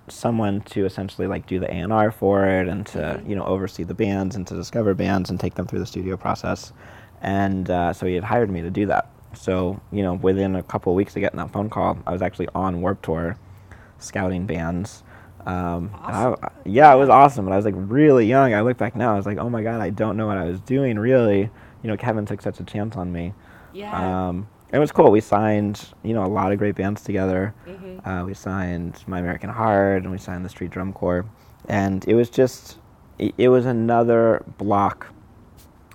someone 0.09 0.61
to 0.63 0.85
essentially 0.87 1.27
like 1.27 1.47
do 1.47 1.59
the 1.59 1.73
A&R 1.73 2.11
for 2.11 2.45
it 2.47 2.67
and 2.69 2.85
to 2.87 2.99
Mhm. 2.99 3.29
you 3.29 3.37
know 3.37 3.45
oversee 3.45 3.85
the 3.85 3.95
bands 3.95 4.35
and 4.37 4.47
to 4.47 4.55
discover 4.55 4.95
bands 4.95 5.31
and 5.31 5.39
take 5.39 5.55
them 5.55 5.67
through 5.67 5.79
the 5.81 5.87
studio 5.87 6.17
process. 6.17 6.73
And 7.21 7.69
uh, 7.71 7.93
so 7.93 8.07
he 8.07 8.15
had 8.15 8.25
hired 8.25 8.51
me 8.51 8.63
to 8.63 8.71
do 8.71 8.87
that. 8.87 9.09
So 9.35 9.81
you 9.93 10.03
know 10.03 10.15
within 10.15 10.55
a 10.57 10.63
couple 10.63 10.93
of 10.93 10.97
weeks 10.97 11.15
of 11.17 11.21
getting 11.21 11.39
that 11.39 11.51
phone 11.53 11.69
call, 11.71 11.99
I 12.07 12.13
was 12.13 12.23
actually 12.23 12.49
on 12.55 12.81
Warped 12.81 13.05
Tour, 13.05 13.37
scouting 13.99 14.47
bands. 14.47 15.03
Um, 15.47 15.91
and 16.05 16.17
I- 16.17 16.35
yeah, 16.65 16.93
it 16.95 16.99
was 16.99 17.09
awesome. 17.09 17.47
And 17.47 17.55
I 17.55 17.57
was 17.57 17.65
like 17.65 17.75
really 17.77 18.27
young. 18.27 18.53
I 18.55 18.61
look 18.63 18.77
back 18.79 18.95
now, 18.97 19.13
I 19.15 19.17
was 19.17 19.27
like, 19.27 19.39
oh 19.39 19.49
my 19.51 19.63
god, 19.63 19.81
I 19.81 19.91
don't 19.91 20.17
know 20.17 20.27
what 20.27 20.39
I 20.39 20.45
was 20.45 20.61
doing 20.61 20.99
really. 20.99 21.51
You 21.83 21.89
know, 21.89 21.97
Kevin 21.97 22.27
took 22.27 22.43
such 22.43 22.61
a 22.61 22.65
chance 22.65 22.97
on 22.97 23.11
me. 23.13 23.33
Yeah. 23.73 24.29
Um, 24.29 24.49
it 24.73 24.79
was 24.79 24.93
cool. 24.93 25.11
We 25.11 25.21
signed, 25.21 25.89
you 26.03 26.15
know, 26.15 26.25
a 26.25 26.29
lot 26.29 26.53
of 26.53 26.59
great 26.59 26.75
bands 26.77 27.03
together. 27.03 27.55
mm-hmm. 27.67 28.09
Uh, 28.09 28.25
we 28.25 28.35
signed 28.35 29.03
My 29.07 29.19
American 29.19 29.51
Heart, 29.51 30.03
and 30.03 30.11
we 30.11 30.19
signed 30.19 30.45
the 30.45 30.49
Street 30.49 30.71
Drum 30.71 30.93
Corps, 30.93 31.27
and 31.69 32.07
it 32.07 32.15
was 32.15 32.31
just, 32.31 32.79
it, 33.19 33.35
it 33.37 33.49
was 33.49 33.67
another 33.67 34.43
block 34.59 35.09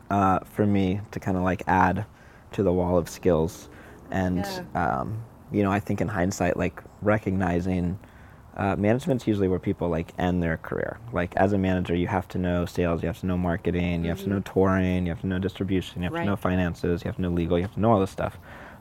uh, 0.09 0.39
for 0.39 0.65
me 0.65 1.01
to 1.11 1.19
kind 1.19 1.37
of 1.37 1.43
like 1.43 1.63
add 1.67 2.05
to 2.51 2.63
the 2.63 2.71
wall 2.71 2.97
of 2.97 3.09
skills, 3.09 3.69
and 4.11 4.45
um, 4.75 5.23
you 5.51 5.63
know, 5.63 5.71
I 5.71 5.79
think 5.79 6.01
in 6.01 6.07
hindsight, 6.07 6.57
like 6.57 6.81
recognizing. 7.01 7.97
Uh, 8.57 8.73
management's 8.77 9.27
usually 9.27 9.49
where 9.49 9.59
people 9.59 9.89
like 9.89 10.13
end 10.17 10.41
their 10.41 10.55
career. 10.55 10.97
Like 11.11 11.35
as 11.35 11.51
a 11.51 11.57
manager, 11.57 11.93
you 11.93 12.07
have 12.07 12.25
to 12.29 12.37
know 12.37 12.65
sales, 12.65 13.03
you 13.03 13.07
have 13.07 13.19
to 13.19 13.25
know 13.25 13.37
marketing, 13.37 14.05
you 14.05 14.09
have 14.09 14.21
to 14.21 14.29
know 14.29 14.39
touring, 14.39 15.05
you 15.05 15.11
have 15.11 15.19
to 15.19 15.27
know 15.27 15.39
distribution, 15.39 16.01
you 16.01 16.05
have 16.05 16.13
Right. 16.13 16.21
to 16.21 16.25
know 16.27 16.35
finances, 16.37 17.03
you 17.03 17.09
have 17.09 17.17
to 17.17 17.21
know 17.21 17.31
legal, 17.31 17.57
you 17.57 17.63
have 17.65 17.73
to 17.73 17.81
know 17.81 17.91
all 17.91 17.99
this 17.99 18.11
stuff. 18.11 18.37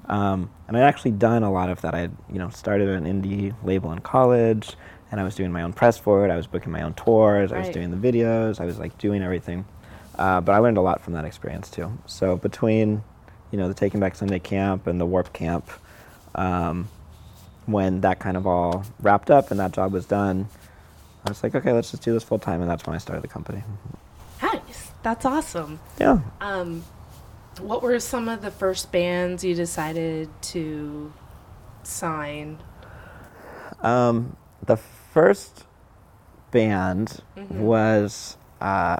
Um, 0.06 0.50
and 0.68 0.76
I'd 0.76 0.82
actually 0.82 1.12
done 1.12 1.42
a 1.42 1.52
lot 1.52 1.70
of 1.70 1.80
that. 1.82 1.94
I, 1.94 2.10
you 2.30 2.38
know, 2.38 2.50
started 2.50 2.88
an 2.88 3.04
indie 3.04 3.54
label 3.64 3.92
in 3.92 4.00
college, 4.00 4.76
and 5.10 5.20
I 5.20 5.24
was 5.24 5.34
doing 5.34 5.52
my 5.52 5.62
own 5.62 5.72
press 5.72 5.96
for 5.98 6.24
it. 6.24 6.30
I 6.30 6.36
was 6.36 6.46
booking 6.46 6.72
my 6.72 6.82
own 6.82 6.94
tours. 6.94 7.52
I 7.52 7.60
was 7.60 7.68
doing 7.70 7.90
the 7.90 7.96
videos. 7.96 8.60
I 8.60 8.64
was 8.64 8.78
like 8.78 8.98
doing 8.98 9.22
everything. 9.22 9.64
Uh, 10.18 10.40
but 10.40 10.52
I 10.52 10.58
learned 10.58 10.76
a 10.76 10.80
lot 10.80 11.00
from 11.00 11.14
that 11.14 11.24
experience 11.24 11.70
too. 11.70 11.98
So 12.06 12.36
between, 12.36 13.02
you 13.50 13.58
know, 13.58 13.68
the 13.68 13.74
Taking 13.74 14.00
Back 14.00 14.14
Sunday 14.14 14.38
camp 14.38 14.86
and 14.86 15.00
the 15.00 15.06
Warp 15.06 15.32
camp, 15.32 15.68
um, 16.34 16.88
when 17.66 18.00
that 18.02 18.20
kind 18.20 18.36
of 18.36 18.46
all 18.46 18.84
wrapped 19.00 19.30
up 19.30 19.50
and 19.50 19.58
that 19.58 19.72
job 19.72 19.92
was 19.92 20.06
done, 20.06 20.48
I 21.24 21.30
was 21.30 21.42
like, 21.42 21.54
okay, 21.54 21.72
let's 21.72 21.90
just 21.90 22.02
do 22.02 22.12
this 22.12 22.22
full 22.22 22.38
time, 22.38 22.60
and 22.60 22.70
that's 22.70 22.86
when 22.86 22.94
I 22.94 22.98
started 22.98 23.22
the 23.22 23.28
company. 23.28 23.62
Nice. 24.42 24.92
That's 25.02 25.24
awesome. 25.24 25.80
Yeah. 25.98 26.20
Um, 26.40 26.84
what 27.60 27.82
were 27.82 27.98
some 28.00 28.28
of 28.28 28.42
the 28.42 28.50
first 28.50 28.90
bands 28.92 29.44
you 29.44 29.54
decided 29.54 30.28
to 30.42 31.12
sign? 31.82 32.58
Um, 33.80 34.36
the 34.64 34.76
first 34.76 35.64
band 36.50 37.20
Mhm. 37.36 37.50
was 37.60 38.36
uh, 38.60 38.98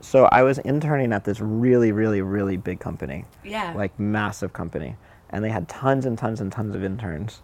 so 0.00 0.24
I 0.26 0.42
was 0.42 0.58
interning 0.58 1.12
at 1.12 1.24
this 1.24 1.40
really, 1.40 1.92
really, 1.92 2.22
really 2.22 2.56
big 2.56 2.80
company, 2.80 3.24
Yeah. 3.44 3.72
like 3.76 3.98
massive 3.98 4.52
company, 4.52 4.96
and 5.28 5.44
they 5.44 5.50
had 5.50 5.68
tons 5.68 6.06
and 6.06 6.16
tons 6.16 6.40
and 6.40 6.50
tons 6.50 6.74
of 6.74 6.82
interns, 6.82 7.42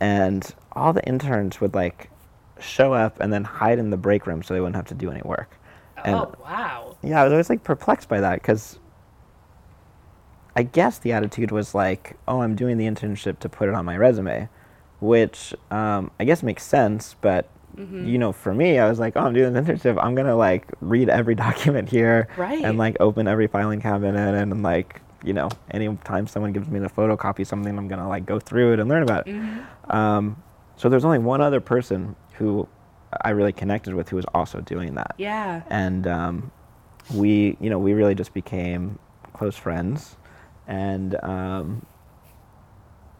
and 0.00 0.54
all 0.72 0.92
the 0.92 1.04
interns 1.04 1.60
would 1.60 1.74
like 1.74 2.10
show 2.60 2.92
up 2.94 3.18
and 3.20 3.32
then 3.32 3.44
hide 3.44 3.78
in 3.78 3.90
the 3.90 3.96
break 3.96 4.26
room 4.26 4.42
so 4.42 4.54
they 4.54 4.60
wouldn't 4.60 4.76
have 4.76 4.86
to 4.86 4.94
do 4.94 5.10
any 5.10 5.22
work. 5.22 5.58
And 6.04 6.14
oh 6.16 6.34
wow. 6.42 6.96
yeah, 7.02 7.20
I 7.20 7.24
was 7.24 7.32
always 7.32 7.48
like 7.50 7.64
perplexed 7.64 8.08
by 8.08 8.20
that 8.20 8.34
because 8.40 8.78
I 10.56 10.62
guess 10.62 10.98
the 10.98 11.12
attitude 11.12 11.50
was 11.50 11.74
like, 11.74 12.16
oh, 12.28 12.40
I'm 12.42 12.54
doing 12.54 12.76
the 12.78 12.86
internship 12.86 13.38
to 13.40 13.48
put 13.48 13.68
it 13.68 13.74
on 13.74 13.84
my 13.84 13.96
resume, 13.96 14.48
which 15.00 15.54
um, 15.70 16.10
I 16.20 16.24
guess 16.24 16.42
makes 16.42 16.62
sense. 16.64 17.16
But 17.20 17.48
Mm-hmm. 17.76 18.06
you 18.06 18.18
know, 18.18 18.30
for 18.30 18.54
me, 18.54 18.78
I 18.78 18.88
was 18.88 19.00
like, 19.00 19.16
oh, 19.16 19.22
I'm 19.22 19.34
doing 19.34 19.52
this 19.52 19.66
internship. 19.66 19.98
I'm 20.00 20.14
gonna 20.14 20.36
like 20.36 20.68
read 20.80 21.08
every 21.08 21.34
document 21.46 21.88
here 21.88 22.28
Right. 22.36 22.64
and 22.64 22.78
like 22.78 22.96
open 23.00 23.26
every 23.26 23.48
filing 23.48 23.80
cabinet 23.80 24.32
and, 24.36 24.62
like 24.62 25.00
you 25.24 25.32
know, 25.32 25.48
anytime 25.72 26.28
someone 26.28 26.52
gives 26.52 26.68
me 26.68 26.78
to 26.78 26.86
photocopy 26.88 27.44
something, 27.44 27.76
I'm 27.76 27.88
gonna 27.88 28.08
like 28.08 28.26
go 28.26 28.38
through 28.38 28.74
it 28.74 28.78
and 28.78 28.88
learn 28.88 29.02
about 29.02 29.26
it. 29.26 29.34
Mm-hmm. 29.34 29.90
Um, 29.90 30.40
so 30.76 30.88
there's 30.88 31.04
only 31.04 31.18
one 31.18 31.40
other 31.40 31.58
person 31.58 32.14
who 32.34 32.68
I 33.22 33.30
really 33.30 33.52
connected 33.52 33.94
with 33.94 34.08
who 34.08 34.16
was 34.16 34.24
also 34.34 34.60
doing 34.60 34.94
that 34.94 35.14
Yeah. 35.18 35.62
and 35.70 36.06
um, 36.06 36.50
we 37.12 37.56
you 37.60 37.70
know 37.70 37.78
we 37.78 37.92
really 37.92 38.14
just 38.14 38.32
became 38.34 38.98
close 39.34 39.56
friends 39.56 40.16
and 40.66 41.22
um, 41.22 41.84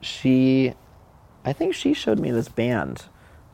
she 0.01 0.73
i 1.45 1.53
think 1.53 1.75
she 1.75 1.95
showed 1.95 2.19
me 2.19 2.31
this 2.31 2.49
band 2.49 3.05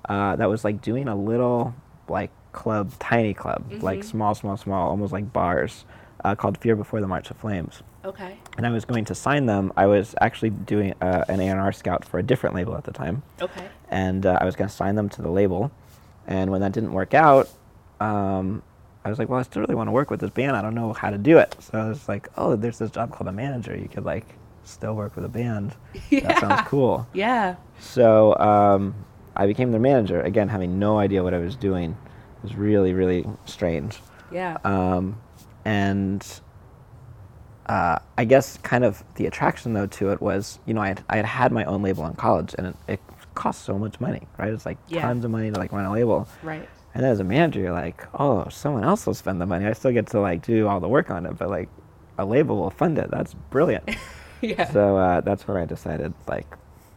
uh, 0.09 0.35
that 0.37 0.49
was 0.49 0.65
like 0.65 0.81
doing 0.81 1.07
a 1.09 1.15
little 1.15 1.75
like 2.09 2.31
club 2.53 2.91
tiny 2.99 3.33
club 3.35 3.65
like 3.81 4.01
Mhm. 4.01 4.05
small 4.05 4.35
small 4.35 4.57
small 4.57 4.89
almost 4.91 5.13
like 5.13 5.33
bars 5.33 5.85
uh, 6.25 6.35
called 6.35 6.59
fear 6.59 6.75
before 6.77 7.01
the 7.01 7.07
march 7.07 7.31
of 7.31 7.37
flames 7.37 7.83
Okay. 8.05 8.39
and 8.57 8.67
i 8.67 8.71
was 8.71 8.85
going 8.85 9.05
to 9.05 9.15
sign 9.15 9.47
them 9.47 9.73
i 9.77 9.87
was 9.87 10.15
actually 10.21 10.51
doing 10.51 10.95
uh, 11.01 11.25
an 11.29 11.41
a&r 11.41 11.73
scout 11.73 12.05
for 12.05 12.19
a 12.19 12.23
different 12.23 12.55
label 12.57 12.77
at 12.77 12.85
the 12.85 12.93
time 12.93 13.23
Okay. 13.41 13.69
and 13.89 14.27
uh, 14.27 14.39
I 14.41 14.45
was 14.45 14.55
going 14.57 14.69
to 14.69 14.75
sign 14.75 14.95
them 14.95 15.09
to 15.11 15.23
the 15.23 15.31
label. 15.31 15.73
And 16.27 16.51
when 16.51 16.61
that 16.61 16.73
didn't 16.73 16.93
work 16.93 17.15
out, 17.15 17.49
um, 18.01 18.63
I 19.05 19.09
was 19.09 19.19
like, 19.19 19.29
well, 19.29 19.41
I 19.41 19.43
still 19.43 19.63
really 19.63 19.75
want 19.75 19.89
to 19.89 19.93
work 19.93 20.11
with 20.11 20.21
this 20.21 20.31
band. 20.31 20.57
I 20.57 20.63
don't 20.63 20.75
know 20.75 20.93
how 20.93 21.11
to 21.11 21.19
do 21.19 21.39
it. 21.39 21.57
So 21.61 21.79
I 21.79 21.89
was 21.89 22.09
like, 22.09 22.29
oh, 22.37 22.57
there's 22.57 22.79
this 22.79 22.91
job 22.91 23.13
called 23.13 23.29
a 23.29 23.33
manager. 23.33 23.77
You 23.77 23.89
could 23.89 24.05
like 24.05 24.27
still 24.65 24.95
work 24.95 25.17
with 25.17 25.25
a 25.25 25.29
band. 25.29 25.75
That 26.11 26.39
sounds 26.39 26.69
cool. 26.69 27.07
Yeah. 27.13 27.57
So 27.79 28.37
um, 28.37 28.95
I 29.37 29.47
became 29.47 29.71
their 29.71 29.81
manager. 29.81 30.21
Again, 30.21 30.49
having 30.49 30.79
no 30.79 30.99
idea 30.99 31.23
what 31.23 31.35
I 31.35 31.39
was 31.39 31.57
doing. 31.57 31.97
It 32.37 32.43
was 32.43 32.55
really, 32.55 32.93
really 32.93 33.27
strange. 33.47 34.01
Yeah. 34.31 34.59
Um, 34.65 35.21
and 35.65 36.27
uh, 37.67 37.99
I 38.19 38.25
guess 38.25 38.59
kind 38.59 38.85
of 38.85 39.03
the 39.15 39.27
attraction 39.27 39.73
though 39.73 39.87
to 39.87 40.11
it 40.11 40.21
was, 40.21 40.59
you 40.67 40.75
know, 40.75 40.81
I 40.81 40.89
had, 40.89 41.05
I 41.09 41.17
had 41.17 41.25
had 41.25 41.53
my 41.53 41.65
own 41.65 41.83
label 41.83 42.07
in 42.07 42.15
college, 42.15 42.55
and 42.59 42.69
it, 42.69 42.77
it 42.89 43.01
costs 43.35 43.65
so 43.65 43.79
much 43.79 44.01
money, 44.01 44.23
right? 44.39 44.53
It's 44.53 44.67
like 44.67 44.79
Yeah. 44.89 45.03
tons 45.03 45.25
of 45.25 45.31
money 45.31 45.51
to 45.51 45.59
like 45.59 45.73
run 45.73 45.85
a 45.85 45.93
label. 45.93 46.29
right. 46.43 46.69
And 46.93 47.05
then 47.05 47.13
as 47.13 47.21
a 47.21 47.25
manager, 47.25 47.61
you're 47.61 47.73
like, 47.73 48.05
oh, 48.19 48.49
someone 48.49 48.83
else 48.83 49.07
will 49.07 49.15
spend 49.15 49.41
the 49.41 49.47
money. 49.47 49.65
I 49.65 49.73
still 49.75 49.93
get 49.93 50.09
to 50.09 50.21
like 50.21 50.43
do 50.45 50.67
all 50.67 50.81
the 50.81 50.89
work 50.89 51.09
on 51.11 51.25
it, 51.25 51.39
but 51.39 51.49
like 51.49 51.69
a 52.19 52.25
label 52.25 52.57
will 52.57 52.71
fund 52.71 52.99
it. 52.99 53.11
That's 53.11 53.35
brilliant. 53.35 53.89
Yeah. 54.43 54.65
so 54.73 54.97
uh, 54.97 55.21
that's 55.21 55.47
where 55.47 55.59
I 55.59 55.67
decided, 55.67 56.15
like, 56.27 56.47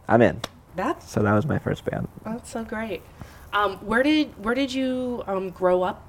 I'm 0.08 0.22
in. 0.22 0.40
that's 0.76 1.10
So 1.10 1.22
that 1.22 1.34
was 1.34 1.44
my 1.44 1.58
first 1.58 1.84
band. 1.84 2.08
that's 2.24 2.48
so 2.50 2.64
great. 2.64 3.02
Um, 3.52 3.76
where 3.84 4.02
did 4.02 4.32
where 4.42 4.54
did 4.54 4.72
you 4.72 5.22
um, 5.26 5.50
grow 5.50 5.82
up? 5.82 6.02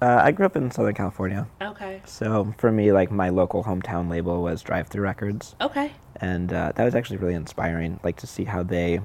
Uh, 0.00 0.20
I 0.24 0.32
grew 0.32 0.46
up 0.46 0.56
in 0.56 0.70
Southern 0.70 0.94
California. 0.94 1.46
Okay. 1.60 2.00
So 2.06 2.54
for 2.56 2.72
me, 2.72 2.92
like 2.92 3.10
my 3.10 3.28
local 3.28 3.62
hometown 3.62 4.08
label 4.10 4.42
was 4.42 4.62
Drive-Thru 4.62 5.02
Records. 5.02 5.54
Okay. 5.60 5.92
And 6.22 6.52
uh, 6.52 6.72
that 6.76 6.84
was 6.84 6.94
actually 6.94 7.18
really 7.18 7.34
inspiring 7.34 8.00
like 8.02 8.16
to 8.16 8.26
see 8.26 8.44
how 8.44 8.62
they 8.62 9.00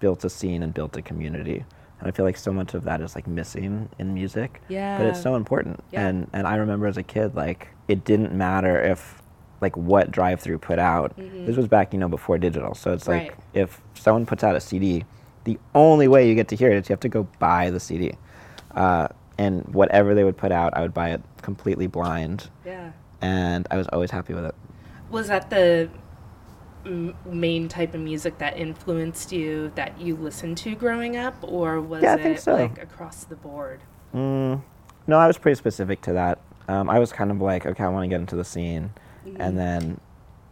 built 0.00 0.24
a 0.24 0.30
scene 0.30 0.62
and 0.62 0.72
built 0.74 0.96
a 0.96 1.02
community 1.02 1.64
and 2.00 2.08
i 2.08 2.10
feel 2.10 2.24
like 2.24 2.36
so 2.36 2.52
much 2.52 2.74
of 2.74 2.82
that 2.82 3.00
is 3.00 3.14
like 3.14 3.28
missing 3.28 3.88
in 4.00 4.12
music 4.12 4.60
but 4.98 5.06
it's 5.06 5.22
so 5.22 5.36
important 5.36 5.78
Yeah. 5.92 6.08
and 6.08 6.28
and 6.32 6.44
i 6.44 6.56
remember 6.56 6.88
as 6.88 6.96
a 6.96 7.04
kid 7.04 7.36
like 7.36 7.68
it 7.86 8.04
didn't 8.04 8.32
matter 8.34 8.82
if 8.82 9.22
like 9.60 9.76
what 9.76 10.10
Drive-Thru 10.10 10.58
put 10.58 10.80
out 10.80 11.16
this 11.16 11.56
was 11.56 11.68
back 11.68 11.92
you 11.92 12.00
know 12.00 12.08
before 12.08 12.36
digital 12.36 12.74
so 12.74 12.92
it's 12.92 13.06
like 13.06 13.30
Mm-hmm. 13.30 13.58
Right. 13.58 13.62
if 13.62 13.80
someone 13.94 14.26
puts 14.26 14.42
out 14.42 14.56
a 14.56 14.60
cd 14.60 15.04
the 15.44 15.56
only 15.72 16.08
way 16.08 16.28
you 16.28 16.34
get 16.34 16.48
to 16.48 16.56
hear 16.56 16.70
it 16.72 16.78
is 16.78 16.88
you 16.88 16.92
have 16.94 17.00
to 17.00 17.08
go 17.08 17.22
buy 17.38 17.70
the 17.70 17.78
cd 17.78 18.14
uh, 18.74 19.06
and 19.38 19.64
whatever 19.72 20.14
they 20.16 20.24
would 20.24 20.36
put 20.36 20.50
out 20.50 20.76
i 20.76 20.80
would 20.82 20.94
buy 20.94 21.10
it 21.10 21.20
completely 21.42 21.86
blind 21.86 22.50
Yeah. 22.66 22.90
and 23.20 23.68
i 23.70 23.76
was 23.76 23.86
always 23.92 24.10
happy 24.10 24.34
with 24.34 24.44
it 24.46 24.54
Was 25.10 25.28
that 25.28 25.48
the 25.48 25.88
m- 26.84 27.14
main 27.24 27.68
type 27.68 27.94
of 27.94 28.00
music 28.00 28.38
that 28.38 28.56
influenced 28.58 29.32
you 29.32 29.72
that 29.74 30.00
you 30.00 30.16
listened 30.16 30.56
to 30.58 30.74
growing 30.74 31.16
up, 31.16 31.34
or 31.42 31.80
was 31.80 32.02
Yeah, 32.02 32.16
it 32.16 32.40
so. 32.40 32.54
like 32.54 32.82
across 32.82 33.24
the 33.24 33.36
board? 33.36 33.80
Mm, 34.14 34.62
no, 35.06 35.18
I 35.18 35.26
was 35.26 35.38
pretty 35.38 35.56
specific 35.56 36.00
to 36.02 36.12
that. 36.14 36.38
Um, 36.68 36.88
I 36.88 36.98
was 36.98 37.12
kind 37.12 37.30
of 37.30 37.40
like, 37.40 37.66
okay, 37.66 37.82
I 37.84 37.88
want 37.88 38.04
to 38.04 38.08
get 38.08 38.20
into 38.20 38.36
the 38.36 38.44
scene, 38.44 38.90
Mm-hmm. 39.26 39.40
and 39.40 39.56
then 39.58 40.00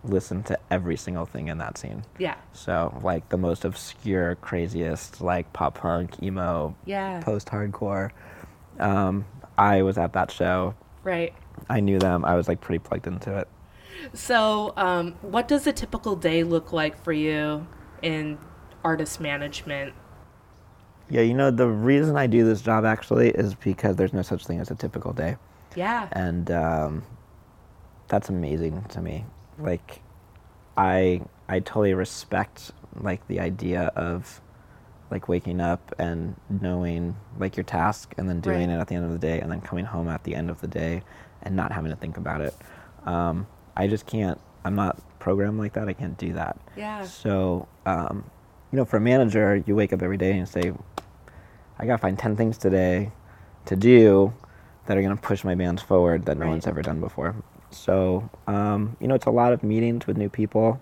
listen 0.04 0.42
to 0.44 0.58
every 0.70 0.96
single 0.96 1.26
thing 1.26 1.48
in 1.48 1.58
that 1.58 1.76
scene. 1.76 2.04
Yeah. 2.18 2.36
So, 2.52 2.98
like 3.02 3.28
the 3.30 3.36
most 3.36 3.64
obscure, 3.64 4.36
craziest, 4.36 5.20
like 5.20 5.52
pop 5.52 5.74
punk, 5.78 6.22
emo, 6.22 6.74
Yeah. 6.86 7.20
post-hardcore. 7.20 8.10
Um, 8.78 9.24
I 9.58 9.82
was 9.82 9.98
at 9.98 10.12
that 10.14 10.30
show. 10.30 10.74
Right. 11.02 11.34
I 11.68 11.80
knew 11.80 11.98
them. 11.98 12.24
I 12.24 12.34
was 12.36 12.48
like 12.48 12.60
pretty 12.60 12.78
plugged 12.78 13.06
into 13.06 13.36
it. 13.38 13.48
So, 14.12 14.72
um, 14.76 15.12
what 15.22 15.48
does 15.48 15.66
a 15.66 15.72
typical 15.72 16.16
day 16.16 16.42
look 16.44 16.72
like 16.72 17.02
for 17.02 17.12
you 17.12 17.66
in 18.02 18.38
artist 18.84 19.20
management? 19.20 19.94
Yeah, 21.08 21.22
you 21.22 21.34
know, 21.34 21.50
the 21.50 21.66
reason 21.68 22.16
I 22.16 22.26
do 22.26 22.44
this 22.44 22.62
job 22.62 22.84
actually 22.84 23.30
is 23.30 23.54
because 23.54 23.96
there's 23.96 24.12
no 24.12 24.22
such 24.22 24.46
thing 24.46 24.60
as 24.60 24.70
a 24.70 24.74
typical 24.74 25.12
day. 25.12 25.36
Yeah. 25.76 26.08
and 26.12 26.50
um, 26.50 27.02
that's 28.08 28.28
amazing 28.28 28.82
to 28.90 29.00
me. 29.00 29.24
Like, 29.58 30.02
I 30.76 31.20
I 31.48 31.60
totally 31.60 31.94
respect 31.94 32.72
like 33.00 33.26
the 33.28 33.38
idea 33.40 33.82
of 33.94 34.40
like 35.10 35.28
waking 35.28 35.60
up 35.60 35.94
and 35.98 36.34
knowing 36.48 37.16
like 37.38 37.56
your 37.56 37.64
task 37.64 38.14
and 38.16 38.28
then 38.28 38.40
doing 38.40 38.68
Right. 38.68 38.76
it 38.76 38.80
at 38.80 38.86
the 38.88 38.94
end 38.94 39.04
of 39.04 39.12
the 39.12 39.18
day 39.18 39.40
and 39.40 39.50
then 39.50 39.60
coming 39.60 39.84
home 39.84 40.08
at 40.08 40.22
the 40.24 40.34
end 40.34 40.50
of 40.50 40.60
the 40.60 40.68
day 40.68 41.02
and 41.42 41.54
not 41.56 41.72
having 41.72 41.90
to 41.90 41.96
think 41.96 42.16
about 42.16 42.40
it. 42.40 42.54
Um, 43.04 43.46
I 43.76 43.86
just 43.86 44.06
can't. 44.06 44.40
I'm 44.64 44.74
not 44.74 45.00
programmed 45.18 45.58
like 45.58 45.72
that. 45.74 45.88
I 45.88 45.92
can't 45.92 46.16
do 46.18 46.32
that. 46.34 46.58
Yeah. 46.76 47.04
So, 47.04 47.66
um, 47.86 48.24
you 48.72 48.76
know, 48.76 48.84
for 48.84 48.98
a 48.98 49.00
manager, 49.00 49.62
you 49.66 49.74
wake 49.74 49.92
up 49.92 50.02
every 50.02 50.16
day 50.16 50.38
and 50.38 50.48
say, 50.48 50.72
I 51.78 51.86
gotta 51.86 51.98
find 51.98 52.18
10 52.18 52.36
things 52.36 52.58
today 52.58 53.10
to 53.66 53.76
do 53.76 54.32
that 54.86 54.96
are 54.96 55.02
gonna 55.02 55.16
push 55.16 55.44
my 55.44 55.54
bands 55.54 55.82
forward 55.82 56.26
that 56.26 56.36
no 56.36 56.44
Right. 56.44 56.50
one's 56.50 56.66
ever 56.66 56.82
done 56.82 57.00
before. 57.00 57.34
So, 57.70 58.28
um, 58.46 58.96
you 59.00 59.08
know, 59.08 59.14
it's 59.14 59.26
a 59.26 59.30
lot 59.30 59.52
of 59.52 59.62
meetings 59.62 60.06
with 60.06 60.16
new 60.18 60.28
people. 60.28 60.80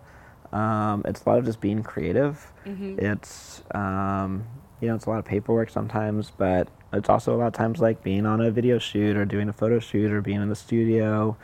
Um, 0.52 1.02
it's 1.04 1.24
a 1.24 1.28
lot 1.28 1.38
of 1.38 1.44
just 1.44 1.60
being 1.60 1.82
creative. 1.82 2.52
Mhm. 2.66 2.98
It's, 2.98 3.62
um, 3.74 4.44
you 4.80 4.88
know, 4.88 4.94
it's 4.94 5.04
a 5.06 5.10
lot 5.10 5.18
of 5.18 5.24
paperwork 5.26 5.68
sometimes, 5.70 6.32
but 6.36 6.68
it's 6.92 7.08
also 7.10 7.34
a 7.34 7.36
lot 7.36 7.48
of 7.48 7.52
times 7.52 7.80
like 7.80 8.02
being 8.02 8.24
on 8.24 8.40
a 8.40 8.50
video 8.50 8.78
shoot 8.78 9.16
or 9.16 9.24
doing 9.26 9.48
a 9.48 9.52
photo 9.52 9.78
shoot 9.78 10.10
or 10.10 10.22
being 10.22 10.40
in 10.40 10.48
the 10.48 10.54
studio 10.56 11.36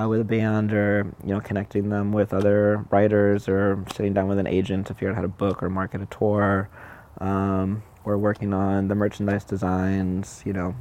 uh, 0.00 0.08
with 0.08 0.20
a 0.20 0.24
band 0.24 0.72
or 0.72 1.06
you 1.24 1.34
know 1.34 1.40
connecting 1.40 1.88
them 1.90 2.12
with 2.12 2.32
other 2.32 2.84
writers 2.90 3.48
or 3.48 3.84
sitting 3.94 4.12
down 4.14 4.28
with 4.28 4.38
an 4.38 4.46
agent 4.46 4.86
to 4.86 4.94
figure 4.94 5.10
out 5.10 5.16
how 5.16 5.22
to 5.22 5.28
book 5.28 5.62
or 5.62 5.68
market 5.68 6.00
a 6.00 6.06
tour 6.06 6.68
um, 7.20 7.82
or 8.04 8.16
working 8.18 8.52
on 8.54 8.88
the 8.88 8.94
merchandise 8.94 9.44
designs 9.44 10.42
you 10.46 10.52
know 10.52 10.74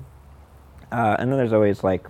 uh, 0.92 1.16
and 1.20 1.32
then 1.32 1.38
there's 1.38 1.54
always 1.54 1.84
like 1.84 2.08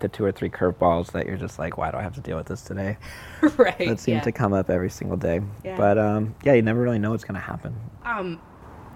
the 0.00 0.08
two 0.08 0.24
or 0.24 0.32
three 0.32 0.50
curveballs 0.50 1.12
that 1.12 1.24
you're 1.26 1.36
just 1.36 1.58
like 1.58 1.78
why 1.78 1.90
do 1.90 1.96
i 1.96 2.02
have 2.02 2.14
to 2.14 2.20
deal 2.20 2.36
with 2.36 2.46
this 2.46 2.62
today 2.62 2.96
right. 3.56 3.78
that 3.78 3.98
seem 3.98 4.16
yeah. 4.16 4.20
to 4.20 4.32
come 4.32 4.52
up 4.52 4.68
every 4.68 4.90
single 4.90 5.16
day 5.16 5.40
Yeah. 5.64 5.76
but 5.78 5.96
um, 5.98 6.34
yeah 6.44 6.52
you 6.52 6.62
never 6.62 6.80
really 6.80 6.98
know 6.98 7.12
what's 7.12 7.24
going 7.24 7.36
to 7.36 7.40
happen 7.40 7.74
Um, 8.04 8.40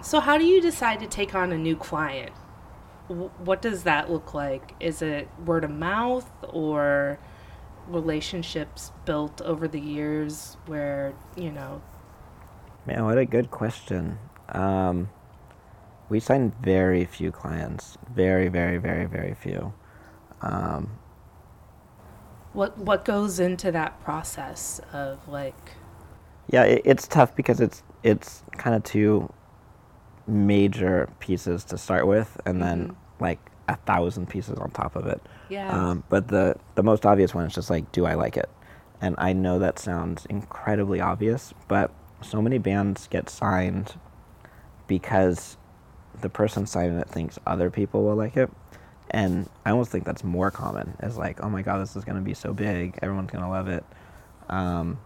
so 0.01 0.19
how 0.19 0.37
do 0.37 0.45
you 0.45 0.61
decide 0.61 0.99
to 0.99 1.07
take 1.07 1.33
on 1.35 1.51
a 1.51 1.57
new 1.57 1.75
client? 1.75 2.31
W- 3.09 3.31
what 3.39 3.61
does 3.61 3.83
that 3.83 4.09
look 4.09 4.33
like? 4.33 4.73
Is 4.79 5.01
it 5.01 5.27
word 5.45 5.63
of 5.65 5.71
mouth 5.71 6.29
or 6.47 7.19
relationships 7.89 8.91
built 9.05 9.41
over 9.41 9.67
the 9.67 9.79
years 9.79 10.57
where, 10.67 11.13
you 11.35 11.51
know, 11.51 11.81
Man, 12.85 13.05
what 13.05 13.17
a 13.17 13.25
good 13.25 13.51
question. 13.51 14.17
Um, 14.49 15.09
we 16.09 16.19
sign 16.19 16.53
very 16.63 17.05
few 17.05 17.31
clients. 17.31 17.97
Very, 18.13 18.47
very, 18.47 18.77
very, 18.77 19.05
very 19.05 19.35
few. 19.35 19.73
Um, 20.41 20.91
what 22.53 22.77
what 22.79 23.05
goes 23.05 23.39
into 23.39 23.71
that 23.71 24.01
process 24.03 24.81
of 24.93 25.27
like 25.27 25.55
yeah, 26.51 26.63
it, 26.63 26.81
it's 26.85 27.07
tough 27.07 27.35
because 27.35 27.59
it's 27.61 27.83
it's 28.03 28.43
kind 28.57 28.75
of 28.75 28.83
two 28.83 29.31
major 30.27 31.09
pieces 31.19 31.63
to 31.65 31.77
start 31.77 32.07
with, 32.07 32.39
and 32.45 32.61
then 32.61 32.89
Mhm. 32.89 32.95
like 33.19 33.39
a 33.67 33.75
thousand 33.75 34.29
pieces 34.29 34.57
on 34.59 34.71
top 34.71 34.95
of 34.95 35.05
it. 35.07 35.21
Yeah. 35.49 35.69
Um, 35.71 36.03
but 36.09 36.27
the 36.27 36.55
the 36.75 36.83
most 36.83 37.05
obvious 37.05 37.33
one 37.33 37.45
is 37.45 37.53
just 37.53 37.69
like, 37.69 37.91
do 37.91 38.05
I 38.05 38.13
like 38.13 38.37
it? 38.37 38.49
And 39.01 39.15
I 39.17 39.33
know 39.33 39.59
that 39.59 39.79
sounds 39.79 40.25
incredibly 40.25 40.99
obvious, 40.99 41.53
but 41.67 41.91
so 42.21 42.41
many 42.41 42.57
bands 42.57 43.07
get 43.07 43.29
signed 43.29 43.95
because 44.87 45.57
the 46.19 46.29
person 46.29 46.65
signing 46.65 46.97
it 46.97 47.09
thinks 47.09 47.39
other 47.47 47.69
people 47.69 48.03
will 48.03 48.15
like 48.15 48.35
it. 48.35 48.49
And 49.11 49.49
I 49.65 49.71
almost 49.71 49.91
think 49.91 50.05
that's 50.05 50.23
more 50.23 50.51
common. 50.51 50.95
Is 51.01 51.17
like, 51.17 51.43
oh 51.43 51.49
my 51.49 51.61
god, 51.61 51.81
this 51.81 51.95
is 51.95 52.03
going 52.03 52.17
to 52.17 52.21
be 52.21 52.33
so 52.33 52.53
big, 52.53 52.99
everyone's 53.01 53.31
going 53.31 53.43
to 53.43 53.49
love 53.49 53.67
it. 53.67 53.83
Um, 54.49 54.99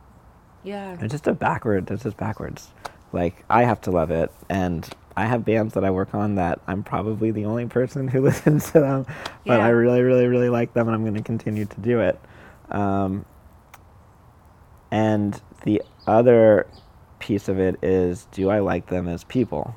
yeah. 0.63 0.97
it's 0.99 1.11
just 1.11 1.27
a 1.27 1.33
backward. 1.33 1.89
It's 1.91 2.03
just 2.03 2.17
backwards. 2.17 2.71
Like 3.11 3.45
I 3.49 3.63
have 3.63 3.79
to 3.81 3.91
love 3.91 4.09
it, 4.09 4.31
and 4.49 4.89
I 5.15 5.25
have 5.25 5.45
bands 5.45 5.73
that 5.75 5.83
I 5.83 5.91
work 5.91 6.13
on 6.15 6.35
that 6.35 6.59
I'm 6.67 6.83
probably 6.83 7.31
the 7.31 7.45
only 7.45 7.65
person 7.67 8.07
who 8.07 8.21
listens 8.23 8.71
to 8.71 8.79
them, 8.79 9.05
but 9.45 9.59
Yeah. 9.59 9.65
I 9.65 9.69
really, 9.69 10.01
really, 10.01 10.27
really 10.27 10.49
like 10.49 10.73
them, 10.73 10.87
and 10.87 10.95
I'm 10.95 11.03
going 11.03 11.15
to 11.15 11.21
continue 11.23 11.65
to 11.65 11.79
do 11.81 11.99
it. 11.99 12.19
Um, 12.71 13.25
and 14.91 15.39
the 15.63 15.81
other 16.07 16.67
piece 17.19 17.47
of 17.47 17.59
it 17.59 17.83
is, 17.83 18.27
do 18.31 18.49
I 18.49 18.59
like 18.59 18.87
them 18.87 19.07
as 19.07 19.23
people? 19.23 19.75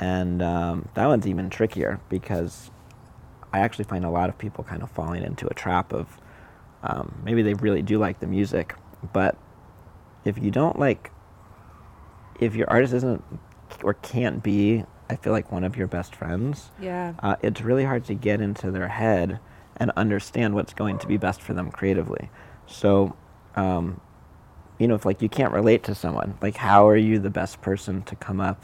And 0.00 0.42
um, 0.42 0.88
that 0.94 1.06
one's 1.06 1.26
even 1.26 1.50
trickier 1.50 2.00
because 2.08 2.70
I 3.52 3.60
actually 3.60 3.84
find 3.86 4.04
a 4.04 4.10
lot 4.10 4.28
of 4.28 4.38
people 4.38 4.64
kind 4.64 4.82
of 4.82 4.90
falling 4.90 5.24
into 5.24 5.46
a 5.48 5.54
trap 5.54 5.92
of 5.92 6.18
um, 6.82 7.20
maybe 7.24 7.42
they 7.42 7.54
really 7.54 7.82
do 7.82 7.98
like 7.98 8.20
the 8.20 8.26
music, 8.26 8.74
but 9.12 9.36
if 10.24 10.38
you 10.38 10.50
don't 10.50 10.78
like, 10.78 11.10
if 12.38 12.54
your 12.54 12.70
artist 12.70 12.94
isn't 12.94 13.24
or 13.82 13.94
can't 13.94 14.42
be, 14.42 14.84
I 15.10 15.16
feel 15.16 15.32
like 15.32 15.50
one 15.52 15.64
of 15.64 15.76
your 15.76 15.86
best 15.86 16.14
friends, 16.14 16.70
Yeah. 16.80 17.14
uh, 17.20 17.36
it's 17.42 17.60
really 17.60 17.84
hard 17.84 18.04
to 18.06 18.14
get 18.14 18.40
into 18.40 18.70
their 18.70 18.88
head 18.88 19.40
and 19.76 19.90
understand 19.96 20.54
what's 20.54 20.74
going 20.74 20.98
to 20.98 21.06
be 21.06 21.16
best 21.16 21.40
for 21.40 21.54
them 21.54 21.70
creatively. 21.70 22.30
So, 22.66 23.16
um, 23.56 24.00
you 24.78 24.86
know, 24.88 24.94
if 24.94 25.04
like 25.06 25.22
you 25.22 25.28
can't 25.28 25.52
relate 25.52 25.82
to 25.84 25.94
someone, 25.94 26.36
like 26.42 26.56
how 26.56 26.88
are 26.88 26.96
you 26.96 27.18
the 27.18 27.30
best 27.30 27.60
person 27.60 28.02
to 28.02 28.16
come 28.16 28.40
up 28.40 28.62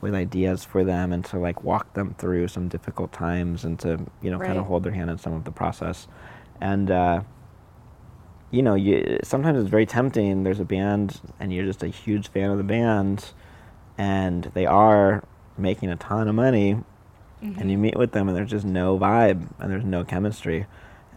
with 0.00 0.14
ideas 0.14 0.62
for 0.64 0.84
them 0.84 1.12
and 1.12 1.24
to 1.24 1.38
like 1.38 1.64
walk 1.64 1.94
them 1.94 2.14
through 2.18 2.48
some 2.48 2.68
difficult 2.68 3.12
times 3.12 3.64
and 3.64 3.78
to 3.80 3.98
you 4.22 4.30
know 4.30 4.38
kind 4.38 4.58
of 4.58 4.66
hold 4.66 4.82
their 4.84 4.92
hand 4.92 5.08
in 5.10 5.18
some 5.18 5.32
of 5.32 5.44
the 5.44 5.50
process, 5.50 6.06
and 6.60 6.90
uh, 6.90 7.22
you 8.50 8.62
know, 8.62 8.74
you 8.74 9.18
sometimes 9.24 9.58
it's 9.60 9.70
very 9.70 9.86
tempting. 9.86 10.44
There's 10.44 10.60
a 10.60 10.64
band 10.64 11.20
and 11.40 11.52
you're 11.52 11.64
just 11.64 11.82
a 11.82 11.88
huge 11.88 12.28
fan 12.28 12.50
of 12.50 12.58
the 12.58 12.64
band, 12.64 13.32
and 13.98 14.44
they 14.54 14.66
are 14.66 15.24
making 15.58 15.90
a 15.90 15.96
ton 15.96 16.28
of 16.28 16.34
money 16.34 16.78
and 17.42 17.70
you 17.70 17.78
meet 17.78 17.96
with 17.96 18.12
them 18.12 18.28
and 18.28 18.36
there's 18.36 18.50
just 18.50 18.64
no 18.64 18.98
vibe 18.98 19.46
and 19.60 19.70
there's 19.70 19.84
no 19.84 20.04
chemistry. 20.04 20.66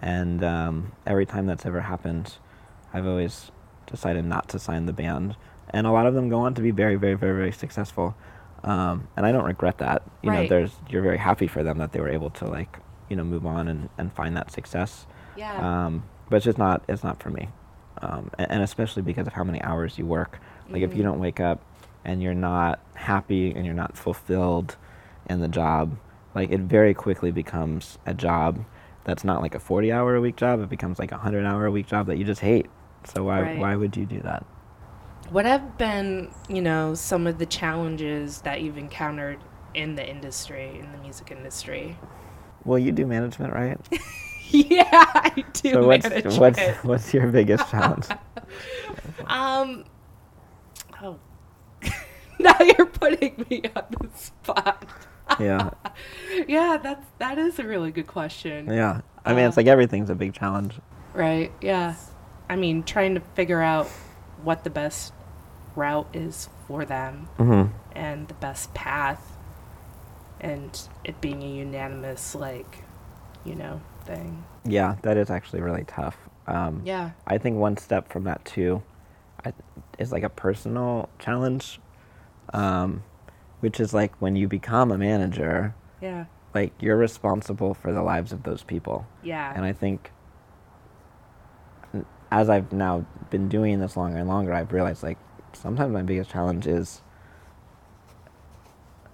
And 0.01 0.43
um, 0.43 0.91
every 1.07 1.25
time 1.25 1.45
that's 1.47 1.65
ever 1.65 1.81
happened 1.81 2.35
i've 2.93 3.05
always 3.07 3.51
decided 3.87 4.25
not 4.25 4.47
to 4.49 4.59
sign 4.59 4.85
the 4.85 4.93
band. 4.93 5.35
And 5.71 5.85
a 5.87 5.91
lot 5.91 6.05
of 6.07 6.13
them 6.15 6.29
go 6.29 6.39
on 6.39 6.53
to 6.55 6.61
be 6.61 6.71
very 6.71 6.95
very 6.95 7.15
very 7.15 7.35
very 7.35 7.51
successful. 7.51 8.15
Um, 8.63 9.07
and 9.15 9.25
i 9.25 9.31
don't 9.31 9.45
regret 9.45 9.77
that. 9.79 10.03
You 10.21 10.31
know 10.31 10.37
there's 10.49 10.71
you're 10.89 11.01
very 11.01 11.17
happy 11.17 11.47
for 11.47 11.63
them 11.63 11.77
that 11.79 11.91
they 11.93 11.99
were 11.99 12.09
able 12.09 12.29
to 12.31 12.45
like 12.45 12.77
you 13.09 13.15
know 13.15 13.23
move 13.23 13.45
on 13.45 13.67
and, 13.67 13.89
and 13.97 14.11
find 14.13 14.35
that 14.37 14.51
success. 14.51 15.07
Yeah. 15.37 15.85
um, 15.85 16.03
but 16.29 16.37
it's 16.37 16.45
just 16.45 16.57
not 16.57 16.83
it's 16.87 17.03
not 17.03 17.21
for 17.23 17.29
me. 17.29 17.49
Um, 18.01 18.29
and, 18.37 18.51
and 18.51 18.63
especially 18.63 19.01
because 19.03 19.25
of 19.27 19.33
how 19.33 19.43
many 19.43 19.61
hours 19.63 19.97
you 19.97 20.05
work. 20.05 20.39
Like 20.69 20.81
if 20.83 20.93
you 20.95 21.01
Mhm. 21.01 21.05
don't 21.05 21.19
wake 21.19 21.39
up 21.39 21.61
and 22.05 22.21
you're 22.23 22.33
not 22.33 22.79
happy 22.95 23.51
and 23.51 23.65
you're 23.65 23.73
not 23.75 23.97
fulfilled 23.97 24.77
in 25.29 25.39
the 25.39 25.47
job 25.47 25.97
like 26.35 26.51
it 26.51 26.61
very 26.61 26.93
quickly 26.93 27.31
becomes 27.31 27.97
a 28.05 28.13
job 28.13 28.63
that's 29.03 29.23
not 29.23 29.41
like 29.41 29.55
a 29.55 29.59
40 29.59 29.91
hour 29.91 30.15
a 30.15 30.21
week 30.21 30.35
job 30.35 30.61
it 30.61 30.69
becomes 30.69 30.99
like 30.99 31.11
a 31.11 31.15
100 31.15 31.45
hour 31.45 31.65
a 31.65 31.71
week 31.71 31.87
job 31.87 32.07
that 32.07 32.17
you 32.17 32.23
just 32.25 32.41
hate 32.41 32.67
so 33.05 33.23
why 33.23 33.43
Right. 33.43 33.57
why 33.57 33.75
would 33.75 33.95
you 33.97 34.05
do 34.05 34.19
that 34.21 34.45
What 35.29 35.45
have 35.45 35.77
been, 35.77 36.31
you 36.47 36.61
know, 36.61 36.95
some 36.95 37.27
of 37.27 37.37
the 37.37 37.45
challenges 37.45 38.41
that 38.41 38.61
you've 38.61 38.77
encountered 38.77 39.39
in 39.75 39.95
the 39.95 40.07
industry, 40.07 40.79
in 40.79 40.91
the 40.91 40.97
music 40.97 41.31
industry? 41.31 41.97
well 42.65 42.79
you 42.79 42.91
do 42.91 43.05
management 43.05 43.53
right 43.53 43.79
yeah, 44.51 44.83
I 44.91 45.45
do 45.53 45.71
so 45.73 45.87
what's 45.87 46.09
what's 46.37 46.59
what's 46.83 47.13
your 47.13 47.27
biggest 47.27 47.69
challenge 47.69 48.07
Um. 49.27 49.85
Now 52.47 52.55
you're 52.59 52.85
putting 52.85 53.45
me 53.49 53.63
on 53.75 53.83
the 53.99 54.09
spot. 54.17 54.85
yeah 55.39 55.69
Yeah, 56.47 56.77
that's 56.81 57.05
that 57.19 57.37
is 57.37 57.59
a 57.59 57.63
really 57.63 57.91
good 57.91 58.07
question. 58.07 58.67
yeah 58.71 59.01
i 59.25 59.33
mean 59.33 59.45
it's 59.45 59.57
Uh, 59.57 59.61
like 59.61 59.67
everything's 59.67 60.09
a 60.09 60.15
big 60.15 60.33
challenge 60.33 60.75
Right. 61.13 61.51
Yeah. 61.61 61.95
I 62.49 62.55
mean, 62.55 62.83
trying 62.83 63.15
to 63.15 63.19
figure 63.35 63.61
out 63.61 63.87
what 64.43 64.63
the 64.63 64.69
best 64.69 65.11
route 65.75 66.07
is 66.13 66.49
for 66.67 66.85
them 66.85 67.27
mm-hmm. 67.37 67.73
and 67.95 68.27
the 68.27 68.33
best 68.35 68.73
path, 68.75 69.21
and 70.39 70.79
it 71.03 71.19
being 71.19 71.41
a 71.43 71.47
unanimous, 71.47 72.35
like, 72.35 72.83
you 73.45 73.55
know, 73.55 73.81
thing. 74.05 74.43
yeah 74.65 74.95
that 75.01 75.17
is 75.17 75.29
actually 75.29 75.61
really 75.61 75.83
tough 75.85 76.17
um, 76.47 76.81
Yeah. 76.85 77.11
I 77.27 77.37
think 77.37 77.57
one 77.57 77.75
step 77.77 78.09
from 78.11 78.23
that 78.25 78.43
too 78.45 78.81
I, 79.45 79.53
is 79.97 80.11
like 80.11 80.23
a 80.23 80.29
personal 80.29 81.09
challenge, 81.19 81.79
um, 82.53 83.03
which 83.59 83.79
is 83.79 83.93
like 83.93 84.13
when 84.21 84.35
you 84.35 84.47
become 84.47 84.91
a 84.91 84.97
manager, 84.97 85.75
Yeah. 86.01 86.25
like 86.53 86.73
you're 86.79 86.97
responsible 86.97 87.73
for 87.73 87.91
the 87.91 88.01
lives 88.01 88.31
of 88.31 88.43
those 88.43 88.63
people. 88.63 89.05
Yeah. 89.23 89.51
And 89.55 89.65
I 89.65 89.73
think 89.73 90.11
as 92.31 92.49
I've 92.49 92.71
now 92.71 93.05
been 93.29 93.49
doing 93.49 93.79
this 93.79 93.97
longer 93.97 94.17
and 94.19 94.27
longer, 94.29 94.53
I've 94.53 94.71
realized 94.71 95.03
like 95.03 95.17
sometimes 95.53 95.91
my 95.91 96.03
biggest 96.03 96.29
challenge 96.29 96.67
is 96.67 97.01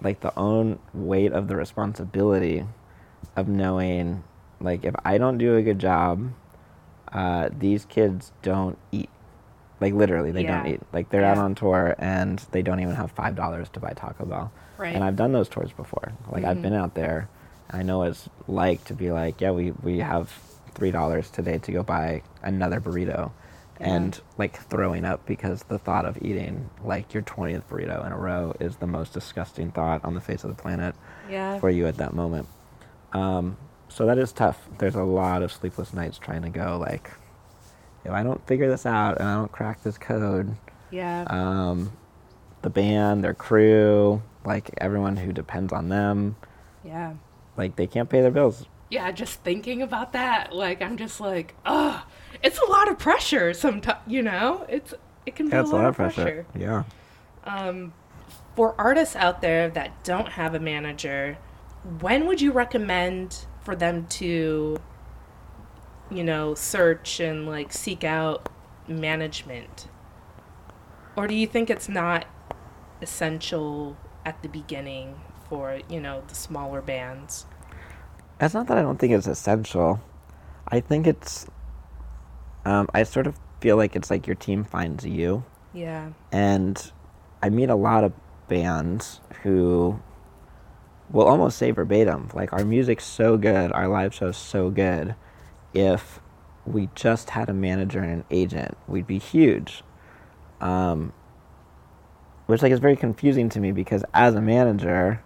like 0.01 0.19
the 0.19 0.37
own 0.37 0.79
weight 0.93 1.31
of 1.31 1.47
the 1.47 1.55
responsibility 1.55 2.65
of 3.35 3.47
knowing 3.47 4.23
like 4.59 4.83
if 4.83 4.93
I 5.05 5.17
don't 5.17 5.37
do 5.37 5.55
a 5.55 5.61
good 5.61 5.79
job, 5.79 6.31
uh, 7.11 7.49
these 7.57 7.85
kids 7.85 8.31
don't 8.41 8.77
eat. 8.91 9.09
Like 9.81 9.93
literally, 9.93 10.31
they 10.31 10.43
don't 10.43 10.67
eat. 10.67 10.81
Like 10.93 11.09
they're 11.09 11.25
out 11.25 11.37
on 11.37 11.53
tour 11.55 11.95
and 11.99 12.39
they 12.51 12.61
don't 12.61 12.79
even 12.79 12.95
have 12.95 13.11
five 13.11 13.35
dollars 13.35 13.67
to 13.69 13.79
buy 13.79 13.91
Taco 13.93 14.25
Bell. 14.25 14.51
Right. 14.77 14.95
And 14.95 15.03
I've 15.03 15.15
done 15.15 15.31
those 15.33 15.49
tours 15.49 15.71
before. 15.71 16.11
Like 16.31 16.43
I've 16.45 16.57
Mhm. 16.57 16.61
been 16.63 16.73
out 16.73 16.93
there. 16.95 17.27
I 17.71 17.83
know 17.83 17.99
what 17.99 18.09
it's 18.09 18.29
like 18.47 18.83
to 18.85 18.93
be 18.93 19.11
like, 19.11 19.41
yeah, 19.41 19.51
we 19.51 19.71
we 19.83 19.99
have 19.99 20.31
three 20.73 20.91
dollars 20.91 21.29
today 21.29 21.57
to 21.59 21.71
go 21.71 21.83
buy 21.83 22.21
another 22.43 22.79
burrito, 22.79 23.31
Yeah. 23.81 23.95
and 23.95 24.21
like 24.37 24.57
throwing 24.57 25.03
up 25.05 25.25
because 25.25 25.63
the 25.63 25.77
thought 25.79 26.05
of 26.05 26.17
eating 26.21 26.69
like 26.83 27.13
your 27.13 27.23
twentieth 27.23 27.67
burrito 27.69 28.05
in 28.05 28.11
a 28.11 28.17
row 28.17 28.53
is 28.59 28.77
the 28.77 28.87
most 28.87 29.13
disgusting 29.13 29.71
thought 29.71 30.03
on 30.05 30.13
the 30.13 30.21
face 30.21 30.43
of 30.43 30.55
the 30.55 30.61
planet 30.61 30.95
yeah. 31.29 31.59
for 31.59 31.69
you 31.69 31.85
at 31.87 31.97
that 31.97 32.13
moment. 32.13 32.47
Um, 33.13 33.57
so 33.89 34.05
that 34.05 34.17
is 34.17 34.31
tough. 34.31 34.67
There's 34.77 34.95
a 34.95 35.03
lot 35.03 35.41
of 35.43 35.51
sleepless 35.51 35.93
nights 35.93 36.17
trying 36.17 36.41
to 36.43 36.49
go 36.49 36.77
like, 36.77 37.09
if 38.05 38.11
I 38.11 38.23
don't 38.23 38.45
figure 38.47 38.69
this 38.69 38.85
out 38.85 39.19
and 39.19 39.27
I 39.27 39.35
don't 39.35 39.51
crack 39.51 39.83
this 39.83 39.97
code, 39.97 40.55
yeah. 40.91 41.25
um, 41.27 41.91
the 42.61 42.69
band, 42.69 43.23
their 43.23 43.33
crew, 43.33 44.21
like 44.45 44.69
everyone 44.77 45.17
who 45.17 45.33
depends 45.33 45.73
on 45.73 45.89
them, 45.89 46.35
yeah. 46.83 47.13
like 47.57 47.75
they 47.75 47.87
can't 47.87 48.09
pay 48.09 48.21
their 48.21 48.31
bills. 48.31 48.65
Yeah, 48.89 49.11
just 49.11 49.41
thinking 49.41 49.81
about 49.81 50.13
that, 50.13 50.53
like 50.53 50.81
I'm 50.81 50.97
just 50.97 51.19
like, 51.19 51.55
ugh, 51.65 52.01
it's 52.43 52.59
a 52.59 52.65
lot 52.69 52.89
of 52.89 52.99
pressure. 52.99 53.53
Sometimes, 53.53 53.99
you 54.07 54.21
know, 54.21 54.65
it's 54.69 54.93
it 55.25 55.35
can 55.35 55.47
be 55.47 55.51
That's 55.51 55.71
a 55.71 55.75
lot, 55.75 55.85
of 55.85 55.95
pressure. 55.95 56.45
Yeah. 56.55 56.83
Um, 57.43 57.93
for 58.55 58.75
artists 58.77 59.15
out 59.15 59.41
there 59.41 59.69
that 59.69 60.03
don't 60.03 60.29
have 60.29 60.53
a 60.53 60.59
manager, 60.59 61.37
when 61.99 62.27
would 62.27 62.41
you 62.41 62.51
recommend 62.51 63.45
for 63.63 63.75
them 63.75 64.05
to, 64.07 64.77
you 66.09 66.23
know, 66.23 66.53
search 66.55 67.19
and 67.19 67.47
like 67.47 67.71
seek 67.73 68.03
out 68.03 68.49
management? 68.87 69.87
Or 71.15 71.27
do 71.27 71.35
you 71.35 71.47
think 71.47 71.69
it's 71.69 71.87
not 71.87 72.25
essential 73.01 73.97
at 74.25 74.41
the 74.43 74.49
beginning 74.49 75.15
for, 75.49 75.79
you 75.89 75.99
know, 75.99 76.23
the 76.27 76.35
smaller 76.35 76.81
bands? 76.81 77.45
It's 78.39 78.53
not 78.53 78.67
that 78.67 78.77
I 78.77 78.81
don't 78.81 78.97
think 78.99 79.13
it's 79.13 79.27
essential. 79.27 80.01
I 80.67 80.79
think 80.79 81.07
it's. 81.07 81.47
Um, 82.65 82.89
I 82.93 83.03
sort 83.03 83.27
of 83.27 83.39
feel 83.61 83.77
like 83.77 83.95
it's 83.95 84.09
like 84.09 84.27
your 84.27 84.35
team 84.35 84.63
finds 84.63 85.05
you. 85.05 85.45
Yeah. 85.73 86.09
And 86.31 86.91
I 87.41 87.49
meet 87.49 87.69
a 87.69 87.75
lot 87.75 88.03
of 88.03 88.13
bands 88.47 89.21
who 89.43 89.99
will 91.11 91.27
almost 91.27 91.57
say 91.57 91.71
verbatim, 91.71 92.29
like, 92.33 92.51
our 92.53 92.65
music's 92.65 93.03
so 93.03 93.37
good, 93.37 93.71
our 93.71 93.87
live 93.87 94.13
show's 94.13 94.37
so 94.37 94.69
good. 94.69 95.15
If 95.75 96.19
we 96.65 96.89
just 96.95 97.29
had 97.31 97.49
a 97.49 97.53
manager 97.53 97.99
and 97.99 98.11
an 98.11 98.23
agent, 98.31 98.75
we'd 98.87 99.05
be 99.05 99.19
huge. 99.19 99.83
Um, 100.61 101.13
which, 102.47 102.61
like, 102.61 102.71
is 102.71 102.79
very 102.79 102.95
confusing 102.95 103.49
to 103.49 103.59
me 103.59 103.71
because 103.71 104.03
as 104.13 104.33
a 104.35 104.41
manager, 104.41 105.21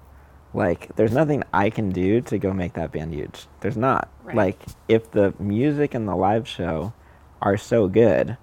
like 0.54 0.96
there's 0.96 1.12
nothing 1.12 1.44
I 1.54 1.70
can 1.70 1.90
do 1.90 2.22
to 2.22 2.38
go 2.38 2.54
make 2.54 2.74
that 2.74 2.92
band 2.92 3.14
huge. 3.14 3.46
There's 3.60 3.78
not. 3.78 4.10
Right. 4.24 4.36
Like 4.36 4.62
if 4.88 5.12
the 5.12 5.34
music 5.40 5.94
and 5.94 6.08
the 6.08 6.16
live 6.16 6.48
show 6.48 6.94
are 7.42 7.58
so 7.58 7.88
good, 7.88 8.38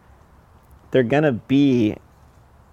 they're 0.91 1.03
gonna 1.03 1.33
be 1.33 1.97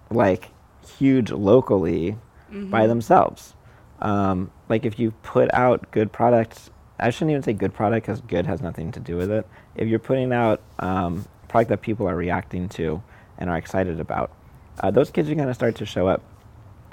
like 0.10 0.52
huge 0.98 1.32
locally 1.32 2.18
by 2.52 2.86
themselves. 2.86 3.56
Um, 4.00 4.52
like 4.70 4.86
if 4.86 5.00
you 5.00 5.12
put 5.24 5.52
out 5.54 5.90
good 5.92 6.12
products, 6.12 6.70
I 7.00 7.10
shouldn't 7.10 7.32
even 7.32 7.44
say 7.44 7.54
good 7.54 7.74
product 7.74 8.06
because 8.06 8.22
good 8.22 8.46
has 8.46 8.62
nothing 8.62 8.92
to 8.94 9.00
do 9.00 9.18
with 9.18 9.32
it. 9.32 9.48
If 9.76 9.88
you're 9.88 10.00
putting 10.00 10.32
out 10.32 10.62
um, 10.80 11.26
product 11.48 11.70
that 11.70 11.82
people 11.82 12.08
are 12.08 12.16
reacting 12.16 12.70
to 12.70 13.02
and 13.38 13.50
are 13.50 13.58
excited 13.58 14.00
about, 14.00 14.32
uh, 14.80 14.92
those 14.92 15.10
kids 15.10 15.30
are 15.30 15.36
gonna 15.36 15.54
start 15.54 15.76
to 15.76 15.86
show 15.86 16.08
up. 16.08 16.22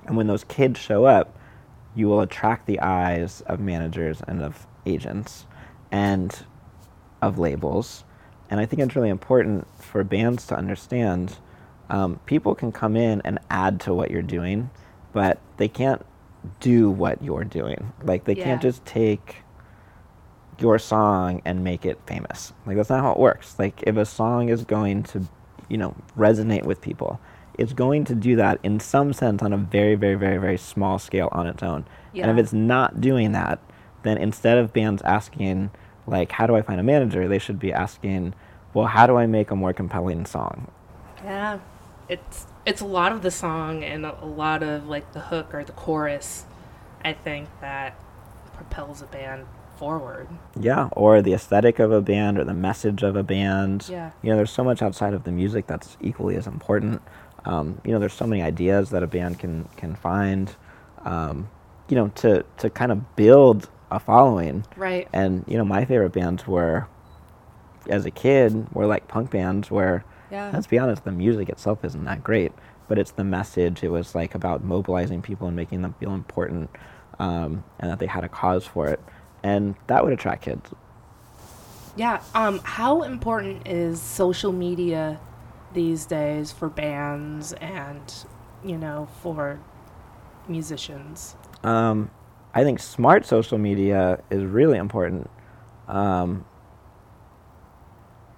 And 0.06 0.16
when 0.16 0.26
those 0.26 0.44
kids 0.44 0.80
show 0.80 1.04
up, 1.04 1.36
you 1.94 2.08
will 2.08 2.20
attract 2.20 2.66
the 2.66 2.80
eyes 2.80 3.42
of 3.42 3.60
managers 3.60 4.22
and 4.26 4.42
of 4.42 4.66
agents 4.86 5.46
and 5.90 6.44
of 7.20 7.38
labels. 7.38 8.04
And 8.48 8.58
I 8.58 8.66
think 8.66 8.82
it's 8.82 8.96
really 8.96 9.10
important 9.10 9.66
for 9.80 10.02
bands 10.02 10.46
to 10.46 10.56
understand 10.56 11.36
um, 11.88 12.20
people 12.26 12.54
can 12.54 12.72
come 12.72 12.96
in 12.96 13.20
and 13.24 13.38
add 13.50 13.80
to 13.80 13.94
what 13.94 14.10
you're 14.10 14.22
doing, 14.22 14.70
but 15.12 15.38
they 15.56 15.68
can't 15.68 16.04
do 16.60 16.88
what 16.90 17.22
you're 17.22 17.44
doing. 17.44 17.92
Like, 18.02 18.24
they 18.24 18.34
Yeah. 18.34 18.44
can't 18.44 18.62
just 18.62 18.84
take 18.86 19.42
your 20.60 20.78
song 20.78 21.42
and 21.44 21.64
make 21.64 21.84
it 21.84 21.98
famous. 22.06 22.52
Like, 22.66 22.76
that's 22.76 22.90
not 22.90 23.02
how 23.02 23.12
it 23.12 23.18
works. 23.18 23.58
Like, 23.58 23.82
if 23.86 23.96
a 23.96 24.04
song 24.04 24.48
is 24.48 24.64
going 24.64 25.02
to, 25.04 25.22
you 25.68 25.78
know, 25.78 25.94
resonate 26.16 26.64
with 26.64 26.80
people, 26.80 27.20
it's 27.54 27.72
going 27.72 28.04
to 28.06 28.14
do 28.14 28.36
that 28.36 28.58
in 28.62 28.80
some 28.80 29.12
sense 29.12 29.42
on 29.42 29.52
a 29.52 29.56
very, 29.56 29.94
very, 29.94 30.14
very, 30.14 30.38
very 30.38 30.56
small 30.56 30.98
scale 30.98 31.28
on 31.32 31.46
its 31.46 31.62
own. 31.62 31.84
Yeah. 32.12 32.28
And 32.28 32.38
if 32.38 32.42
it's 32.42 32.52
not 32.52 33.00
doing 33.00 33.32
that, 33.32 33.58
then 34.02 34.18
instead 34.18 34.58
of 34.58 34.72
bands 34.72 35.02
asking, 35.02 35.70
like, 36.06 36.32
how 36.32 36.46
do 36.46 36.56
I 36.56 36.62
find 36.62 36.80
a 36.80 36.82
manager, 36.82 37.28
they 37.28 37.38
should 37.38 37.58
be 37.58 37.72
asking, 37.72 38.34
well, 38.72 38.86
how 38.86 39.06
do 39.06 39.16
I 39.16 39.26
make 39.26 39.50
a 39.50 39.56
more 39.56 39.72
compelling 39.72 40.26
song? 40.26 40.70
Yeah, 41.24 41.58
it's 42.08 42.46
it's 42.66 42.80
a 42.80 42.86
lot 42.86 43.12
of 43.12 43.22
the 43.22 43.30
song 43.30 43.84
and 43.84 44.06
a, 44.06 44.24
a 44.24 44.26
lot 44.26 44.62
of 44.62 44.86
like 44.86 45.12
the 45.12 45.20
hook 45.20 45.54
or 45.54 45.64
the 45.64 45.72
chorus. 45.72 46.44
I 47.04 47.12
think 47.12 47.48
that 47.60 47.98
propels 48.54 49.02
a 49.02 49.06
band 49.06 49.46
forward. 49.80 50.28
Yeah, 50.60 50.88
or 50.92 51.22
the 51.22 51.32
aesthetic 51.32 51.78
of 51.78 51.90
a 51.90 52.00
band 52.02 52.38
or 52.38 52.44
the 52.44 52.54
message 52.54 53.02
of 53.02 53.16
a 53.16 53.22
band. 53.22 53.88
Yeah. 53.90 54.10
You 54.22 54.30
know, 54.30 54.36
there's 54.36 54.52
so 54.52 54.62
much 54.62 54.82
outside 54.82 55.14
of 55.14 55.24
the 55.24 55.32
music 55.32 55.66
that's 55.66 55.96
equally 56.00 56.36
as 56.36 56.46
important. 56.46 57.00
Um, 57.46 57.80
you 57.84 57.92
know, 57.92 57.98
there's 57.98 58.12
so 58.12 58.26
many 58.26 58.42
ideas 58.42 58.90
that 58.90 59.02
a 59.02 59.06
band 59.06 59.38
can 59.38 59.64
can 59.76 59.94
find. 59.96 60.54
Um, 61.04 61.48
you 61.88 61.96
know, 61.96 62.08
to 62.16 62.44
to 62.58 62.70
kind 62.70 62.92
of 62.92 63.16
build 63.16 63.68
a 63.90 63.98
following. 63.98 64.64
Right. 64.76 65.08
And 65.12 65.44
you 65.48 65.56
know, 65.58 65.64
my 65.64 65.84
favorite 65.84 66.12
bands 66.12 66.46
were, 66.46 66.86
as 67.88 68.04
a 68.04 68.10
kid, 68.10 68.72
were 68.72 68.86
like 68.86 69.08
punk 69.08 69.30
bands 69.30 69.70
where, 69.70 70.04
Yeah. 70.30 70.50
let's 70.52 70.68
be 70.68 70.78
honest, 70.78 71.04
the 71.04 71.10
music 71.10 71.48
itself 71.48 71.84
isn't 71.84 72.04
that 72.04 72.22
great, 72.22 72.52
but 72.86 72.98
it's 72.98 73.10
the 73.12 73.24
message. 73.24 73.82
It 73.82 73.88
was 73.90 74.14
like 74.14 74.34
about 74.36 74.62
mobilizing 74.62 75.22
people 75.22 75.48
and 75.48 75.56
making 75.56 75.82
them 75.82 75.94
feel 75.98 76.12
important, 76.14 76.70
um, 77.18 77.64
and 77.80 77.90
that 77.90 77.98
they 77.98 78.06
had 78.06 78.22
a 78.22 78.28
cause 78.28 78.64
for 78.66 78.86
it, 78.86 79.00
and 79.42 79.74
that 79.86 80.04
would 80.04 80.12
attract 80.12 80.42
kids. 80.42 80.70
Yeah. 81.96 82.22
Um, 82.34 82.60
how 82.62 83.02
important 83.02 83.66
is 83.66 84.00
social 84.00 84.52
media 84.52 85.20
these 85.74 86.06
days 86.06 86.52
for 86.52 86.68
bands 86.68 87.52
and 87.54 88.12
you 88.64 88.76
know 88.78 89.08
for 89.22 89.60
musicians? 90.48 91.36
Um, 91.62 92.10
I 92.54 92.64
think 92.64 92.78
smart 92.80 93.24
social 93.26 93.58
media 93.58 94.22
is 94.30 94.44
really 94.44 94.78
important. 94.78 95.30
Um, 95.88 96.44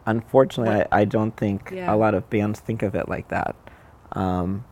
unfortunately, 0.07 0.85
I, 0.93 1.01
I 1.01 1.05
don't 1.05 1.37
think 1.37 1.71
Yeah. 1.75 1.93
a 1.93 1.97
lot 1.97 2.15
of 2.15 2.29
bands 2.31 2.61
think 2.61 2.83
of 2.83 2.95
it 2.95 3.09
like 3.09 3.29
that. 3.29 3.55
Um, 4.13 4.65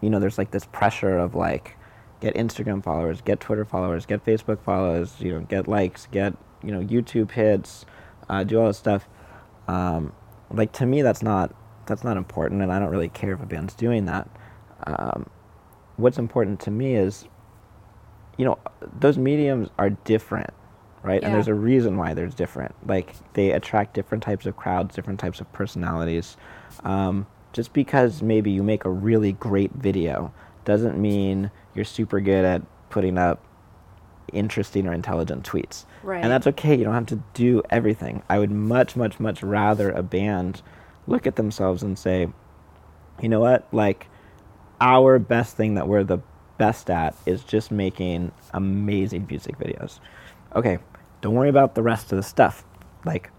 you 0.00 0.10
know, 0.10 0.18
there's 0.18 0.38
like 0.38 0.50
this 0.50 0.66
pressure 0.66 1.18
of 1.18 1.34
like, 1.34 1.76
get 2.20 2.34
Instagram 2.34 2.82
followers, 2.82 3.20
get 3.20 3.40
Twitter 3.40 3.64
followers, 3.64 4.06
get 4.06 4.24
Facebook 4.24 4.60
followers, 4.62 5.16
you 5.18 5.32
know, 5.32 5.40
get 5.40 5.66
likes, 5.68 6.06
get 6.10 6.34
you 6.62 6.72
know 6.72 6.80
YouTube 6.80 7.32
hits, 7.32 7.86
uh, 8.28 8.44
do 8.44 8.60
all 8.60 8.68
this 8.68 8.78
stuff. 8.78 9.08
Um, 9.68 10.12
like 10.50 10.72
to 10.74 10.86
me, 10.86 11.02
that's 11.02 11.22
not 11.22 11.54
that's 11.86 12.04
not 12.04 12.16
important, 12.16 12.62
and 12.62 12.72
I 12.72 12.78
don't 12.78 12.90
really 12.90 13.08
care 13.08 13.32
if 13.32 13.42
a 13.42 13.46
band's 13.46 13.74
doing 13.74 14.06
that. 14.06 14.28
Um, 14.86 15.28
what's 15.96 16.18
important 16.18 16.60
to 16.60 16.70
me 16.70 16.94
is 16.94 17.26
you 18.40 18.46
know, 18.46 18.58
those 18.98 19.18
mediums 19.18 19.68
are 19.78 19.90
different, 19.90 20.48
right? 21.02 21.22
And 21.22 21.34
there's 21.34 21.48
a 21.48 21.52
reason 21.52 21.98
why 21.98 22.14
they're 22.14 22.28
different. 22.28 22.74
Like 22.88 23.14
they 23.34 23.50
attract 23.50 23.92
different 23.92 24.22
types 24.22 24.46
of 24.46 24.56
crowds, 24.56 24.94
different 24.94 25.20
types 25.20 25.42
of 25.42 25.52
personalities. 25.52 26.38
Um, 26.82 27.26
just 27.52 27.74
because 27.74 28.22
maybe 28.22 28.50
you 28.50 28.62
make 28.62 28.86
a 28.86 28.90
really 28.90 29.32
great 29.32 29.72
video 29.72 30.32
doesn't 30.64 30.98
mean 30.98 31.50
you're 31.74 31.84
super 31.84 32.20
good 32.20 32.44
at 32.44 32.62
putting 32.90 33.18
up 33.18 33.42
interesting 34.32 34.86
or 34.86 34.92
intelligent 34.92 35.44
tweets. 35.44 35.84
Right. 36.02 36.22
And 36.22 36.30
that's 36.30 36.46
okay. 36.46 36.74
You 36.74 36.84
don't 36.84 36.94
have 36.94 37.06
to 37.06 37.22
do 37.34 37.62
everything. 37.70 38.22
I 38.28 38.38
would 38.38 38.50
much, 38.50 38.96
much, 38.96 39.20
much 39.20 39.42
rather 39.42 39.90
a 39.90 40.02
band 40.02 40.62
look 41.06 41.26
at 41.26 41.36
themselves 41.36 41.82
and 41.82 41.98
say, 41.98 42.28
you 43.20 43.28
know 43.28 43.40
what? 43.40 43.66
Like, 43.72 44.08
our 44.80 45.18
best 45.18 45.56
thing 45.56 45.74
that 45.74 45.88
we're 45.88 46.04
the 46.04 46.18
best 46.58 46.90
at 46.90 47.14
is 47.26 47.42
just 47.42 47.70
making 47.70 48.32
amazing 48.52 49.26
music 49.28 49.58
videos. 49.58 50.00
Okay, 50.54 50.78
don't 51.20 51.34
worry 51.34 51.48
about 51.48 51.74
the 51.74 51.82
rest 51.82 52.12
of 52.12 52.16
the 52.16 52.22
stuff. 52.22 52.64
Like, 53.04 53.30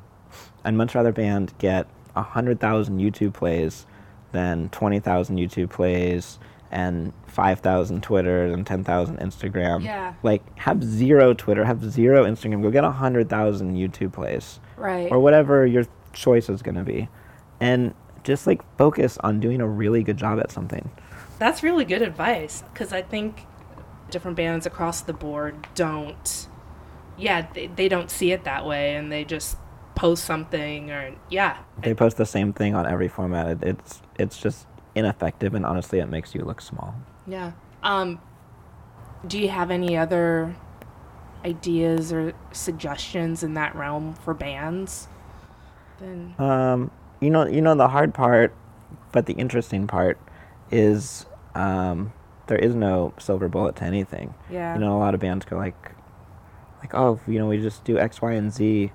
I'd 0.63 0.73
much 0.73 0.95
rather 0.95 1.09
a 1.09 1.13
band 1.13 1.53
get 1.57 1.87
100,000 2.13 2.99
YouTube 2.99 3.33
plays 3.33 3.85
than 4.31 4.69
20,000 4.69 5.37
YouTube 5.37 5.69
plays 5.69 6.39
and 6.71 7.12
5,000 7.27 8.01
Twitter 8.01 8.45
and 8.45 8.65
10,000 8.65 9.17
Instagram. 9.19 9.84
Yeah. 9.84 10.13
Like, 10.23 10.57
have 10.57 10.84
zero 10.84 11.34
Twitter, 11.34 11.65
have 11.65 11.84
zero 11.91 12.23
Instagram, 12.23 12.62
go 12.63 12.71
get 12.71 12.84
100,000 12.84 13.75
YouTube 13.75 14.13
plays 14.13 14.60
Right. 14.77 15.12
or 15.12 15.19
whatever 15.19 15.65
your 15.65 15.84
choice 16.13 16.49
is 16.49 16.62
going 16.62 16.75
to 16.75 16.84
be. 16.84 17.10
And 17.60 17.93
just 18.23 18.47
like 18.47 18.62
focus 18.77 19.17
on 19.19 19.39
doing 19.39 19.62
a 19.62 19.67
really 19.67 20.01
good 20.03 20.17
job 20.17 20.39
at 20.39 20.51
something. 20.51 20.89
That's 21.39 21.62
really 21.62 21.86
good 21.86 22.01
advice 22.01 22.63
because 22.73 22.93
I 22.93 23.01
think 23.01 23.45
different 24.10 24.38
bands 24.38 24.65
across 24.65 25.01
the 25.01 25.13
board 25.13 25.67
don't, 25.75 26.47
yeah, 27.17 27.47
they, 27.53 27.67
they 27.67 27.89
don't 27.89 28.10
see 28.10 28.31
it 28.31 28.43
that 28.45 28.65
way 28.65 28.95
and 28.95 29.12
they 29.12 29.23
just 29.25 29.57
post 29.95 30.23
something 30.23 30.91
or, 30.91 31.15
yeah. 31.29 31.57
They 31.81 31.93
post 31.93 32.17
the 32.17 32.25
same 32.25 32.53
thing 32.53 32.75
on 32.75 32.86
every 32.86 33.07
format. 33.07 33.47
It, 33.47 33.63
it's 33.63 34.01
it's 34.17 34.38
just 34.39 34.67
ineffective, 34.95 35.54
and 35.54 35.65
honestly, 35.65 35.99
it 35.99 36.08
makes 36.08 36.34
you 36.36 36.43
look 36.43 36.62
small. 36.62 36.95
Yeah. 37.27 37.51
Um, 37.84 38.19
do 39.27 39.39
you 39.39 39.49
have 39.49 39.71
any 39.71 39.97
other 39.97 40.56
ideas 41.45 42.12
or 42.13 42.34
suggestions 42.51 43.43
in 43.43 43.54
that 43.56 43.75
realm 43.75 44.13
for 44.13 44.34
bands? 44.34 45.08
Then, 45.99 46.36
Um, 46.39 46.91
you 47.19 47.30
know, 47.30 47.45
you 47.47 47.62
know 47.62 47.75
the 47.75 47.88
hard 47.89 48.13
part, 48.13 48.54
but 49.12 49.25
the 49.25 49.34
interesting 49.34 49.88
part 49.88 50.17
is 50.71 51.25
um, 51.56 52.13
there 52.47 52.58
is 52.58 52.75
no 52.75 53.13
silver 53.19 53.47
bullet 53.47 53.75
to 53.77 53.84
anything. 53.84 54.34
yeah. 54.49 54.73
You 54.73 54.80
know, 54.82 54.95
a 54.97 54.99
lot 54.99 55.13
of 55.13 55.19
bands 55.19 55.45
go 55.45 55.58
like, 55.58 55.91
like, 56.80 56.93
oh, 56.95 57.19
you 57.27 57.38
know, 57.39 57.47
we 57.47 57.58
just 57.60 57.84
do 57.84 57.97
X, 57.99 58.21
Y, 58.21 58.32
and 58.34 58.51
Z, 58.51 58.91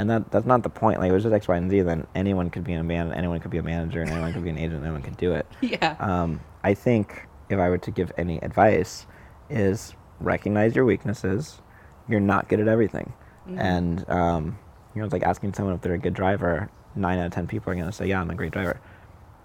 and 0.00 0.08
that 0.08 0.30
that's 0.30 0.46
not 0.46 0.62
the 0.62 0.70
point. 0.70 0.98
Like, 0.98 1.10
it 1.10 1.12
was 1.12 1.24
just 1.24 1.34
X, 1.34 1.46
Y, 1.46 1.56
and 1.56 1.70
Z. 1.70 1.82
Then 1.82 2.06
anyone 2.14 2.48
could 2.48 2.64
be 2.64 2.72
a 2.72 2.82
band, 2.82 3.12
anyone 3.12 3.38
could 3.38 3.50
be 3.50 3.58
a 3.58 3.62
manager, 3.62 4.00
and 4.00 4.10
anyone 4.10 4.32
could 4.32 4.42
be 4.42 4.48
an 4.48 4.56
agent, 4.56 4.76
and 4.76 4.84
anyone 4.84 5.02
could 5.02 5.18
do 5.18 5.34
it. 5.34 5.46
yeah. 5.60 5.94
Um, 6.00 6.40
I 6.64 6.72
think 6.72 7.26
if 7.50 7.58
I 7.58 7.68
were 7.68 7.78
to 7.78 7.90
give 7.90 8.10
any 8.16 8.38
advice, 8.38 9.06
is 9.50 9.94
recognize 10.18 10.74
your 10.74 10.86
weaknesses. 10.86 11.60
You're 12.08 12.20
not 12.20 12.48
good 12.48 12.60
at 12.60 12.66
everything, 12.66 13.12
and 13.58 14.08
um, 14.08 14.58
you 14.94 15.00
know, 15.00 15.04
it's 15.04 15.12
like 15.12 15.22
asking 15.22 15.52
someone 15.52 15.74
if 15.74 15.82
they're 15.82 15.92
a 15.92 15.98
good 15.98 16.14
driver. 16.14 16.70
Nine 16.96 17.18
out 17.18 17.26
of 17.26 17.32
ten 17.32 17.46
people 17.46 17.70
are 17.70 17.74
going 17.74 17.86
to 17.86 17.92
say, 17.92 18.06
"Yeah, 18.06 18.22
I'm 18.22 18.30
a 18.30 18.34
great 18.34 18.52
driver." 18.52 18.80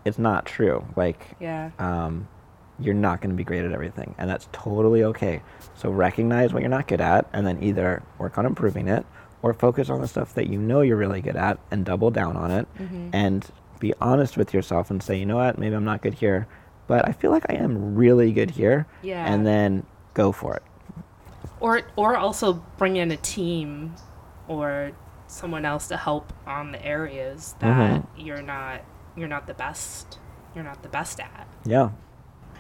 It's 0.06 0.18
not 0.18 0.46
true. 0.46 0.86
Like, 0.96 1.36
yeah. 1.42 1.72
um, 1.80 2.28
you're 2.80 2.94
not 2.94 3.20
going 3.20 3.32
to 3.32 3.36
be 3.36 3.44
great 3.44 3.66
at 3.66 3.74
everything, 3.74 4.16
and 4.18 4.30
that's 4.30 4.48
totally 4.54 5.04
okay. 5.04 5.42
So 5.74 5.90
recognize 5.90 6.54
what 6.54 6.62
you're 6.62 6.70
not 6.70 6.88
good 6.88 7.02
at, 7.02 7.28
and 7.34 7.46
then 7.46 7.62
either 7.62 8.04
work 8.20 8.38
on 8.38 8.46
improving 8.46 8.88
it, 8.88 9.06
or 9.46 9.54
focus 9.54 9.92
on 9.92 10.02
the 10.02 10.08
stuff 10.08 10.34
that 10.34 10.48
you 10.48 10.58
know 10.58 10.82
you're 10.82 10.98
really 10.98 11.22
good 11.22 11.36
at, 11.36 11.60
and 11.70 11.86
double 11.86 12.10
down 12.10 12.36
on 12.36 12.50
it, 12.50 12.68
and 13.14 13.46
be 13.80 13.94
honest 14.02 14.38
with 14.38 14.56
yourself 14.56 14.90
and 14.90 15.04
say, 15.04 15.16
you 15.20 15.26
know 15.26 15.36
what, 15.36 15.60
maybe 15.60 15.76
I'm 15.76 15.86
not 15.86 16.02
good 16.02 16.16
here, 16.16 16.48
but 16.88 17.08
I 17.08 17.12
feel 17.12 17.30
like 17.30 17.46
I 17.48 17.54
am 17.54 17.94
really 17.94 18.32
good 18.32 18.50
here, 18.50 18.88
Yeah. 19.04 19.24
and 19.32 19.46
then 19.46 19.86
go 20.16 20.32
for 20.32 20.56
it. 20.56 20.64
or 21.60 21.82
or 21.96 22.18
also 22.18 22.54
bring 22.78 22.96
in 22.98 23.12
a 23.12 23.18
team 23.18 23.94
or 24.48 24.92
someone 25.28 25.64
else 25.64 25.88
to 25.90 25.96
help 25.98 26.34
on 26.48 26.72
the 26.72 26.84
areas 26.86 27.56
that 27.60 28.02
Mhm. 28.02 28.06
you're 28.18 28.42
not 28.42 28.82
you're 29.16 29.28
not 29.30 29.46
the 29.48 29.54
best 29.54 30.20
you're 30.54 30.64
not 30.64 30.82
the 30.84 30.90
best 30.90 31.20
at 31.20 31.48
Yeah, 31.66 31.90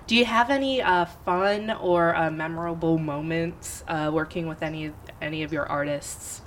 Do 0.07 0.15
you 0.15 0.25
have 0.25 0.49
any 0.51 0.81
uh, 0.81 1.05
fun 1.25 1.71
or 1.71 2.15
uh, 2.15 2.29
memorable 2.31 2.97
moments 2.99 3.83
uh, 3.87 4.09
working 4.13 4.47
with 4.47 4.61
any 4.63 4.91
any 5.21 5.43
of 5.43 5.51
your 5.51 5.65
artists? 5.67 6.41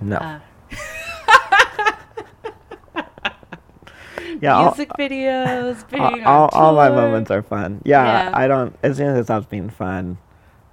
No. 0.00 0.16
Uh, 0.16 0.40
yeah. 4.40 4.54
all- 4.54 4.64
music 4.66 4.90
videos, 4.98 5.76
all, 5.98 6.10
being 6.10 6.24
on 6.24 6.26
all, 6.26 6.48
all 6.52 6.74
my 6.74 6.88
moments 6.88 7.30
are 7.30 7.42
fun. 7.42 7.80
Yeah, 7.84 8.04
Yeah. 8.30 8.30
I 8.34 8.46
don't. 8.48 8.76
As 8.82 8.96
soon 8.96 9.08
as 9.08 9.18
it 9.18 9.24
stops 9.24 9.46
being 9.46 9.70
fun, 9.70 10.18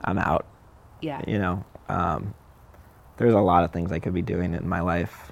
I'm 0.04 0.18
out. 0.18 0.46
Yeah. 1.02 1.22
You 1.28 1.40
know, 1.40 1.66
um, 1.90 2.34
there's 3.18 3.34
a 3.34 3.40
lot 3.40 3.64
of 3.64 3.72
things 3.72 3.92
I 3.92 4.00
could 4.00 4.14
be 4.14 4.22
doing 4.22 4.54
in 4.54 4.68
my 4.68 4.82
life 4.82 5.32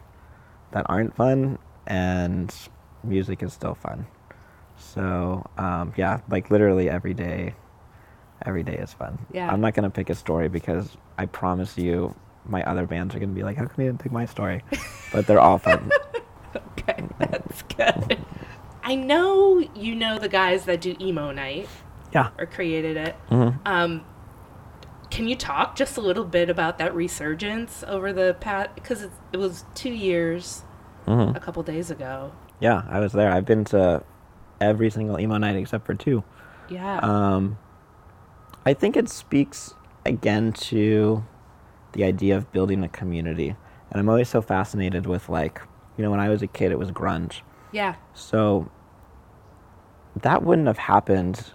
that 0.71 0.85
aren't 0.89 1.15
fun, 1.15 1.57
and 1.87 2.53
music 3.03 3.41
is 3.43 3.53
still 3.53 3.75
fun. 3.75 4.05
So 4.77 5.45
um, 5.57 5.93
yeah, 5.97 6.21
like 6.29 6.49
literally 6.51 6.89
every 6.89 7.13
day, 7.13 7.55
every 8.45 8.63
day 8.63 8.77
is 8.77 8.93
fun. 8.93 9.17
Yeah. 9.33 9.51
I'm 9.51 9.61
not 9.61 9.73
gonna 9.73 9.89
pick 9.89 10.09
a 10.09 10.15
story 10.15 10.47
because 10.49 10.95
I 11.17 11.25
promise 11.25 11.77
you, 11.77 12.15
my 12.49 12.63
other 12.63 12.85
bands 12.85 13.15
are 13.15 13.19
gonna 13.19 13.33
be 13.33 13.43
like, 13.43 13.57
"How 13.57 13.65
come 13.65 13.83
you 13.83 13.89
didn't 13.91 14.01
take 14.01 14.11
my 14.11 14.25
story?" 14.25 14.63
but 15.11 15.27
they're 15.27 15.39
all 15.39 15.57
fun. 15.57 15.89
Okay, 16.55 17.03
that's 17.19 17.61
good. 17.77 18.17
I 18.81 18.95
know 18.95 19.59
you 19.75 19.93
know 19.93 20.17
the 20.17 20.29
guys 20.29 20.65
that 20.65 20.81
do 20.81 20.95
emo 20.99 21.31
night 21.31 21.67
yeah. 22.11 22.29
or 22.39 22.47
created 22.47 22.97
it. 22.97 23.15
hmm 23.29 23.49
Um, 23.67 24.03
can 25.11 25.27
you 25.27 25.35
talk 25.35 25.75
just 25.75 25.97
a 25.97 26.01
little 26.01 26.25
bit 26.25 26.49
about 26.49 26.79
that 26.79 26.95
resurgence 26.95 27.83
over 27.87 28.11
the 28.13 28.35
past? 28.39 28.73
Because 28.73 29.03
it, 29.03 29.11
it 29.31 29.37
was 29.37 29.65
two 29.75 29.91
years 29.93 30.63
hmm 31.05 31.31
a 31.35 31.39
couple 31.39 31.61
days 31.61 31.91
ago. 31.91 32.31
Yeah, 32.59 32.81
I 32.89 32.99
was 32.99 33.11
there. 33.13 33.31
I've 33.31 33.45
been 33.45 33.63
to 33.65 34.03
every 34.59 34.89
single 34.89 35.19
emo 35.19 35.37
night 35.37 35.55
except 35.55 35.85
for 35.85 35.93
two. 35.93 36.23
Yeah. 36.69 36.99
Um, 36.99 37.59
I 38.65 38.73
think 38.73 38.97
it 38.97 39.07
speaks 39.09 39.75
again 40.05 40.51
to 40.53 41.23
the 41.93 42.03
idea 42.03 42.35
of 42.37 42.51
building 42.51 42.83
a 42.83 42.89
community. 42.89 43.55
And 43.91 43.99
I'm 43.99 44.09
always 44.09 44.29
so 44.29 44.41
fascinated 44.41 45.05
with, 45.07 45.29
like, 45.29 45.61
you 45.97 46.03
know, 46.03 46.11
when 46.11 46.19
I 46.19 46.29
was 46.29 46.41
a 46.41 46.47
kid, 46.47 46.71
it 46.71 46.79
was 46.79 46.91
grunge. 46.91 47.41
yeah. 47.71 47.95
So 48.13 48.69
that 50.15 50.43
wouldn't 50.43 50.67
have 50.67 50.77
happened 50.77 51.51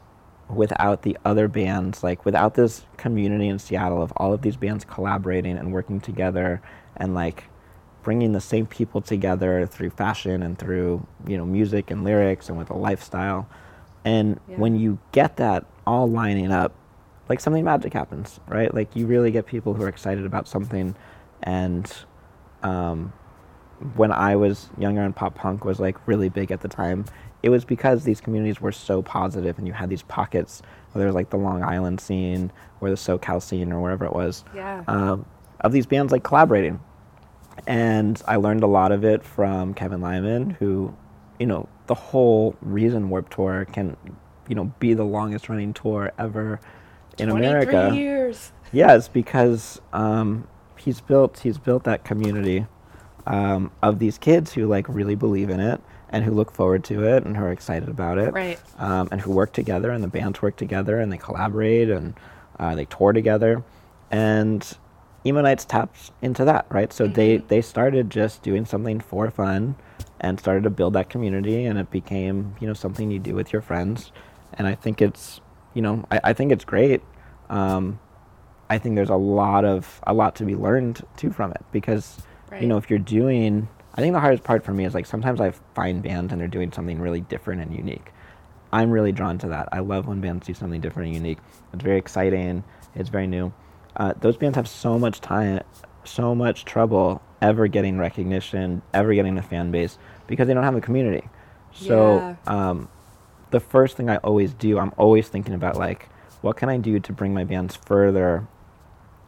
without 0.49 1.03
the 1.03 1.16
other 1.25 1.49
bands, 1.49 2.03
like, 2.05 2.25
without 2.25 2.55
this 2.55 2.85
community 2.97 3.49
in 3.49 3.59
Seattle 3.59 4.03
of 4.03 4.12
all 4.16 4.33
of 4.33 4.42
these 4.42 4.57
bands 4.57 4.85
collaborating 4.85 5.57
and 5.57 5.73
working 5.73 6.01
together 6.01 6.61
and, 6.97 7.14
like, 7.14 7.44
bringing 8.03 8.33
the 8.33 8.40
same 8.40 8.66
people 8.66 9.01
together 9.01 9.66
through 9.66 9.90
fashion 9.90 10.42
and 10.42 10.59
through, 10.59 11.07
you 11.27 11.37
know, 11.38 11.47
music 11.47 11.90
and 11.90 12.05
lyrics 12.05 12.49
and 12.49 12.59
with 12.59 12.68
a 12.70 12.77
lifestyle. 12.77 13.49
And 14.05 14.38
Yeah. 14.49 14.57
when 14.59 14.77
you 14.77 14.99
get 15.12 15.37
that 15.38 15.64
all 15.87 16.09
lining 16.11 16.53
up, 16.53 16.73
like 17.28 17.40
something 17.40 17.64
magic 17.64 17.92
happens, 17.92 18.40
right? 18.48 18.72
Like 18.74 18.94
you 18.94 19.06
really 19.06 19.30
get 19.30 19.46
people 19.46 19.74
who 19.74 19.82
are 19.82 19.88
excited 19.88 20.26
about 20.26 20.46
something. 20.48 20.94
And 21.42 21.90
um, 22.62 23.12
when 23.96 24.12
I 24.12 24.37
was 24.37 24.68
younger 24.78 25.02
and 25.02 25.14
pop 25.14 25.34
punk 25.34 25.64
was 25.64 25.80
like 25.80 25.96
really 26.06 26.28
big 26.28 26.50
at 26.50 26.60
the 26.60 26.68
time, 26.68 27.04
it 27.42 27.50
was 27.50 27.64
because 27.64 28.04
these 28.04 28.20
communities 28.20 28.60
were 28.60 28.72
so 28.72 29.02
positive 29.02 29.58
and 29.58 29.66
you 29.66 29.72
had 29.72 29.90
these 29.90 30.02
pockets, 30.02 30.62
whether 30.92 31.04
it 31.04 31.08
was 31.08 31.14
like 31.14 31.30
the 31.30 31.37
Long 31.37 31.62
Island 31.62 32.00
scene 32.00 32.50
or 32.80 32.88
the 32.88 32.96
SoCal 32.96 33.42
scene 33.42 33.72
or 33.72 33.80
wherever 33.80 34.04
it 34.04 34.12
was, 34.14 34.44
Yeah. 34.54 34.82
um, 34.87 35.26
of 35.60 35.72
these 35.72 35.87
bands 35.87 36.12
like 36.12 36.22
collaborating. 36.24 36.80
And 37.66 38.20
I 38.26 38.37
learned 38.37 38.62
a 38.62 38.66
lot 38.66 38.92
of 38.92 39.04
it 39.04 39.22
from 39.22 39.74
Kevin 39.74 40.00
Lyman, 40.00 40.50
who, 40.50 40.94
you 41.38 41.46
know, 41.46 41.68
the 41.87 41.94
whole 41.94 42.56
reason 42.62 43.10
Warped 43.10 43.32
Tour 43.32 43.66
can, 43.70 43.96
you 44.48 44.54
know, 44.54 44.72
be 44.78 44.94
the 44.94 45.04
longest 45.04 45.48
running 45.48 45.72
tour 45.74 46.12
ever 46.18 46.60
in 47.18 47.31
America. 47.31 47.92
years. 47.94 48.53
Yes, 48.72 49.09
because 49.09 49.81
um, 49.92 50.46
he's 50.77 51.00
built 51.00 51.38
he's 51.40 51.59
built 51.59 51.85
that 51.85 52.05
community 52.05 52.66
um, 53.27 53.70
of 53.83 53.98
these 53.98 54.18
kids 54.18 54.53
who 54.53 54.66
like 54.66 54.87
really 54.88 55.14
believe 55.14 55.48
in 55.50 55.61
it 55.61 55.81
and 56.11 56.24
who 56.24 56.33
look 56.33 56.50
forward 56.53 56.85
to 56.85 57.05
it 57.05 57.24
and 57.24 57.37
who 57.37 57.44
are 57.44 57.53
excited 57.53 57.88
about 57.88 58.18
it, 58.18 58.33
Right. 58.33 58.59
um, 58.79 59.09
and 59.11 59.20
who 59.20 59.33
work 59.33 59.53
together 59.53 59.90
and 59.90 60.03
the 60.05 60.09
bands 60.09 60.40
work 60.42 60.57
together 60.57 60.98
and 61.00 61.12
they 61.12 61.16
collaborate 61.18 61.88
and 61.90 62.14
uh, 62.59 62.74
they 62.74 62.85
tour 62.85 63.12
together, 63.12 63.64
and 64.11 64.77
Emo 65.27 65.40
Nights 65.40 65.64
taps 65.64 66.11
into 66.22 66.44
that, 66.44 66.66
right? 66.68 66.92
So 66.92 67.07
they 67.07 67.38
Mhm. 67.38 67.48
they 67.48 67.61
started 67.62 68.11
just 68.11 68.42
doing 68.42 68.64
something 68.64 69.00
for 69.00 69.31
fun 69.31 69.74
and 70.20 70.38
started 70.38 70.62
to 70.64 70.70
build 70.70 70.92
that 70.94 71.09
community 71.09 71.64
and 71.64 71.79
it 71.79 71.90
became 71.90 72.55
you 72.61 72.66
know 72.66 72.72
something 72.74 73.11
you 73.11 73.18
do 73.18 73.35
with 73.35 73.53
your 73.53 73.61
friends 73.61 74.11
and 74.55 74.66
i 74.66 74.74
think 74.74 75.03
it's 75.03 75.40
you 75.74 75.82
know 75.82 76.04
i, 76.10 76.20
I 76.24 76.32
think 76.32 76.52
it's 76.52 76.64
great. 76.64 77.02
Um, 77.50 77.98
i 78.70 78.78
think 78.78 78.94
there's 78.96 79.10
a 79.10 79.16
lot 79.16 79.64
of 79.64 80.00
a 80.06 80.14
lot 80.14 80.34
to 80.37 80.44
be 80.44 80.54
learned 80.56 81.02
too 81.16 81.30
from 81.30 81.50
it 81.52 81.62
because 81.72 82.18
you 82.62 82.66
know 82.66 82.76
if 82.78 82.88
you're 82.88 82.98
doing 82.98 83.68
i 83.94 84.00
think 84.00 84.12
the 84.14 84.20
hardest 84.20 84.42
part 84.44 84.64
for 84.64 84.72
me 84.72 84.84
is 84.87 84.94
like 84.94 85.06
sometimes 85.06 85.40
i 85.40 85.50
find 85.74 86.02
bands 86.02 86.32
and 86.32 86.40
they're 86.40 86.48
doing 86.48 86.72
something 86.72 86.98
really 87.00 87.20
different 87.22 87.60
and 87.60 87.74
unique. 87.74 88.10
I'm 88.72 88.90
really 88.90 89.12
drawn 89.12 89.38
to 89.38 89.48
that. 89.50 89.68
I 89.70 89.78
love 89.78 90.08
when 90.08 90.20
bands 90.20 90.46
do 90.48 90.52
something 90.54 90.80
different 90.80 91.06
and 91.06 91.14
unique. 91.14 91.38
It's 91.72 91.84
very 91.84 91.96
exciting. 91.96 92.64
It's 92.96 93.08
very 93.08 93.28
new. 93.28 93.52
Uh, 93.94 94.14
those 94.20 94.37
bands 94.37 94.56
have 94.56 94.66
so 94.66 94.98
much 94.98 95.20
time 95.20 95.60
so 96.02 96.34
much 96.34 96.64
trouble 96.64 97.22
ever 97.40 97.66
getting 97.68 97.98
recognition 97.98 98.82
ever 98.92 99.14
getting 99.14 99.38
a 99.38 99.42
fan 99.42 99.70
base 99.70 99.96
because 100.26 100.48
they 100.48 100.54
don't 100.54 100.64
have 100.64 100.74
a 100.74 100.80
community. 100.80 101.28
So 101.72 102.18
Yeah. 102.18 102.37
um, 102.46 102.88
the 103.55 103.61
first 103.61 103.97
thing 103.97 104.09
i 104.11 104.17
always 104.19 104.53
do 104.55 104.79
i'm 104.79 104.93
always 104.97 105.27
thinking 105.29 105.55
about 105.55 105.77
like 105.77 106.09
what 106.43 106.57
can 106.57 106.69
i 106.69 106.77
do 106.77 106.99
to 107.01 107.12
bring 107.12 107.33
my 107.33 107.45
bands 107.45 107.75
further 107.77 108.47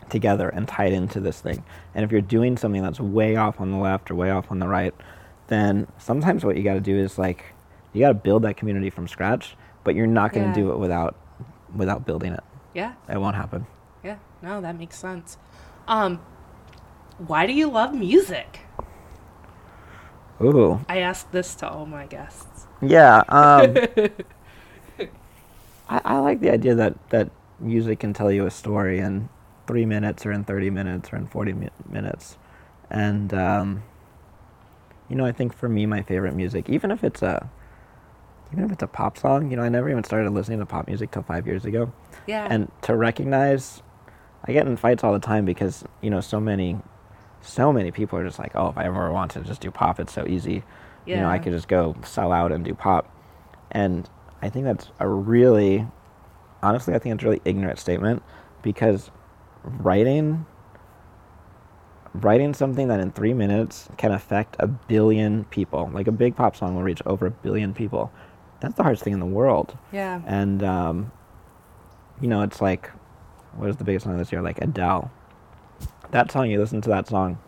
together 0.08 0.48
and 0.48 0.68
tied 0.68 0.92
into 0.92 1.18
this 1.18 1.40
thing. 1.40 1.64
And 1.92 2.04
if 2.04 2.12
you're 2.12 2.20
doing 2.20 2.56
something 2.56 2.80
that's 2.80 3.00
way 3.00 3.34
off 3.34 3.60
on 3.60 3.72
the 3.72 3.76
left 3.78 4.08
or 4.08 4.14
way 4.14 4.30
off 4.30 4.52
on 4.52 4.60
the 4.60 4.68
right, 4.68 4.94
then 5.48 5.88
sometimes 5.98 6.44
what 6.44 6.56
you 6.56 6.62
got 6.62 6.74
to 6.74 6.80
do 6.80 6.96
is 6.96 7.18
like 7.18 7.44
you 7.92 8.00
got 8.02 8.08
to 8.08 8.14
build 8.14 8.42
that 8.42 8.56
community 8.56 8.88
from 8.88 9.08
scratch, 9.08 9.56
but 9.82 9.96
you're 9.96 10.06
not 10.06 10.32
going 10.32 10.44
to 10.52 10.60
Yeah. 10.60 10.66
do 10.66 10.72
it 10.72 10.78
without 10.78 11.16
without 11.74 12.06
building 12.06 12.32
it. 12.34 12.44
Yeah. 12.72 12.92
It 13.08 13.18
won't 13.20 13.34
happen. 13.34 13.66
Yeah. 14.04 14.18
No, 14.42 14.60
that 14.60 14.78
makes 14.78 14.96
sense. 14.96 15.38
Um, 15.88 16.20
why 17.18 17.46
do 17.46 17.52
you 17.52 17.68
love 17.68 17.92
music? 17.92 18.60
Ooh. 20.40 20.80
I 20.88 20.98
ask 20.98 21.30
this 21.30 21.54
to 21.56 21.68
all 21.68 21.86
my 21.86 22.06
guests. 22.06 22.66
Yeah. 22.82 23.22
Um, 23.28 23.76
I, 25.88 26.00
I 26.04 26.18
like 26.18 26.40
the 26.40 26.50
idea 26.50 26.74
that, 26.74 26.94
that 27.10 27.30
music 27.58 28.00
can 28.00 28.12
tell 28.12 28.30
you 28.30 28.46
a 28.46 28.50
story 28.50 28.98
in 28.98 29.28
three 29.66 29.86
minutes 29.86 30.26
or 30.26 30.32
in 30.32 30.44
30 30.44 30.70
minutes 30.70 31.12
or 31.12 31.16
in 31.16 31.26
40 31.26 31.52
mi- 31.54 31.70
minutes. 31.88 32.36
And, 32.90 33.32
um, 33.32 33.82
you 35.08 35.16
know, 35.16 35.24
I 35.24 35.32
think 35.32 35.54
for 35.54 35.68
me, 35.68 35.86
my 35.86 36.02
favorite 36.02 36.34
music, 36.34 36.68
even 36.68 36.90
if 36.90 37.02
it's 37.02 37.22
a, 37.22 37.48
even 38.52 38.64
if 38.64 38.72
it's 38.72 38.82
a 38.82 38.86
pop 38.86 39.18
song, 39.18 39.50
you 39.50 39.56
know, 39.56 39.62
I 39.62 39.68
never 39.68 39.88
even 39.90 40.04
started 40.04 40.30
listening 40.30 40.58
to 40.60 40.66
pop 40.66 40.86
music 40.86 41.10
till 41.10 41.22
five 41.22 41.46
years 41.46 41.64
ago. 41.64 41.92
Yeah. 42.26 42.46
And 42.48 42.70
to 42.82 42.96
recognize, 42.96 43.82
I 44.44 44.52
get 44.52 44.66
in 44.66 44.76
fights 44.76 45.02
all 45.02 45.12
the 45.12 45.18
time 45.18 45.44
because, 45.44 45.84
you 46.00 46.10
know, 46.10 46.20
so 46.20 46.40
many, 46.40 46.78
so 47.46 47.72
many 47.72 47.90
people 47.90 48.18
are 48.18 48.24
just 48.24 48.38
like, 48.38 48.52
oh, 48.54 48.68
if 48.68 48.76
I 48.78 48.84
ever 48.84 49.10
want 49.12 49.30
to 49.32 49.40
just 49.40 49.60
do 49.60 49.70
pop, 49.70 50.00
it's 50.00 50.12
so 50.12 50.26
easy. 50.26 50.64
You 51.16 51.22
know, 51.22 51.28
I 51.28 51.38
could 51.38 51.52
just 51.52 51.68
go 51.68 51.94
sell 52.04 52.32
out 52.32 52.50
and 52.52 52.64
do 52.64 52.74
pop. 52.74 53.10
And 53.70 54.08
I 54.42 54.48
think 54.48 54.64
that's 54.64 54.90
a 54.98 55.08
really, 55.08 55.86
honestly, 56.62 56.94
I 56.94 56.98
think 56.98 57.14
it's 57.14 57.24
a 57.24 57.26
really 57.26 57.42
ignorant 57.44 57.78
statement 57.78 58.22
because 58.62 59.10
writing, 59.62 60.46
writing 62.14 62.54
something 62.54 62.88
that 62.88 63.00
in 63.00 63.12
three 63.12 63.34
minutes 63.34 63.88
can 63.98 64.12
affect 64.12 64.56
a 64.58 64.66
billion 64.66 65.44
people, 65.44 65.90
like 65.92 66.06
a 66.08 66.12
big 66.12 66.34
pop 66.34 66.56
song 66.56 66.74
will 66.74 66.82
reach 66.82 67.02
over 67.06 67.26
a 67.26 67.30
billion 67.30 67.72
people. 67.72 68.10
That's 68.60 68.74
the 68.74 68.82
hardest 68.82 69.04
thing 69.04 69.12
in 69.12 69.20
the 69.20 69.26
world. 69.26 69.76
yeah. 69.92 70.22
And, 70.26 70.62
um, 70.62 71.12
you 72.20 72.28
know, 72.28 72.42
it's 72.42 72.60
like, 72.60 72.90
what 73.56 73.68
is 73.68 73.76
the 73.76 73.84
biggest 73.84 74.04
song 74.04 74.16
this 74.16 74.32
year? 74.32 74.42
Like 74.42 74.60
Adele. 74.62 75.10
That 76.10 76.30
song, 76.30 76.50
you 76.50 76.58
listen 76.58 76.80
to 76.82 76.88
that 76.90 77.08
song, 77.08 77.38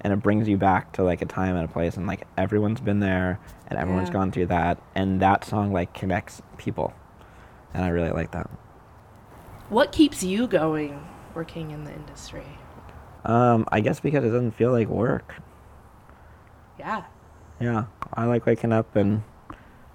and 0.00 0.12
it 0.12 0.16
brings 0.22 0.48
you 0.48 0.56
back 0.56 0.92
to 0.92 1.02
like 1.02 1.22
a 1.22 1.26
time 1.26 1.56
and 1.56 1.68
a 1.68 1.72
place, 1.72 1.96
and 1.96 2.06
like 2.06 2.26
everyone's 2.36 2.80
been 2.80 3.00
there, 3.00 3.38
and 3.68 3.78
everyone's 3.78 4.08
Yeah. 4.08 4.14
gone 4.14 4.32
through 4.32 4.46
that, 4.46 4.78
and 4.94 5.20
that 5.20 5.44
song 5.44 5.72
like 5.72 5.92
connects 5.94 6.42
people, 6.56 6.92
and 7.74 7.84
I 7.84 7.88
really 7.88 8.10
like 8.10 8.30
that. 8.32 8.48
What 9.68 9.92
keeps 9.92 10.22
you 10.22 10.46
going 10.46 11.06
working 11.34 11.70
in 11.72 11.84
the 11.84 11.92
industry? 11.92 12.46
Um, 13.24 13.66
I 13.72 13.80
guess 13.80 13.98
because 14.00 14.24
it 14.24 14.30
doesn't 14.30 14.52
feel 14.52 14.70
like 14.70 14.88
work. 14.88 15.34
Yeah. 16.78 17.02
Yeah, 17.58 17.86
I 18.14 18.26
like 18.26 18.46
waking 18.46 18.72
up 18.72 18.94
and, 18.94 19.22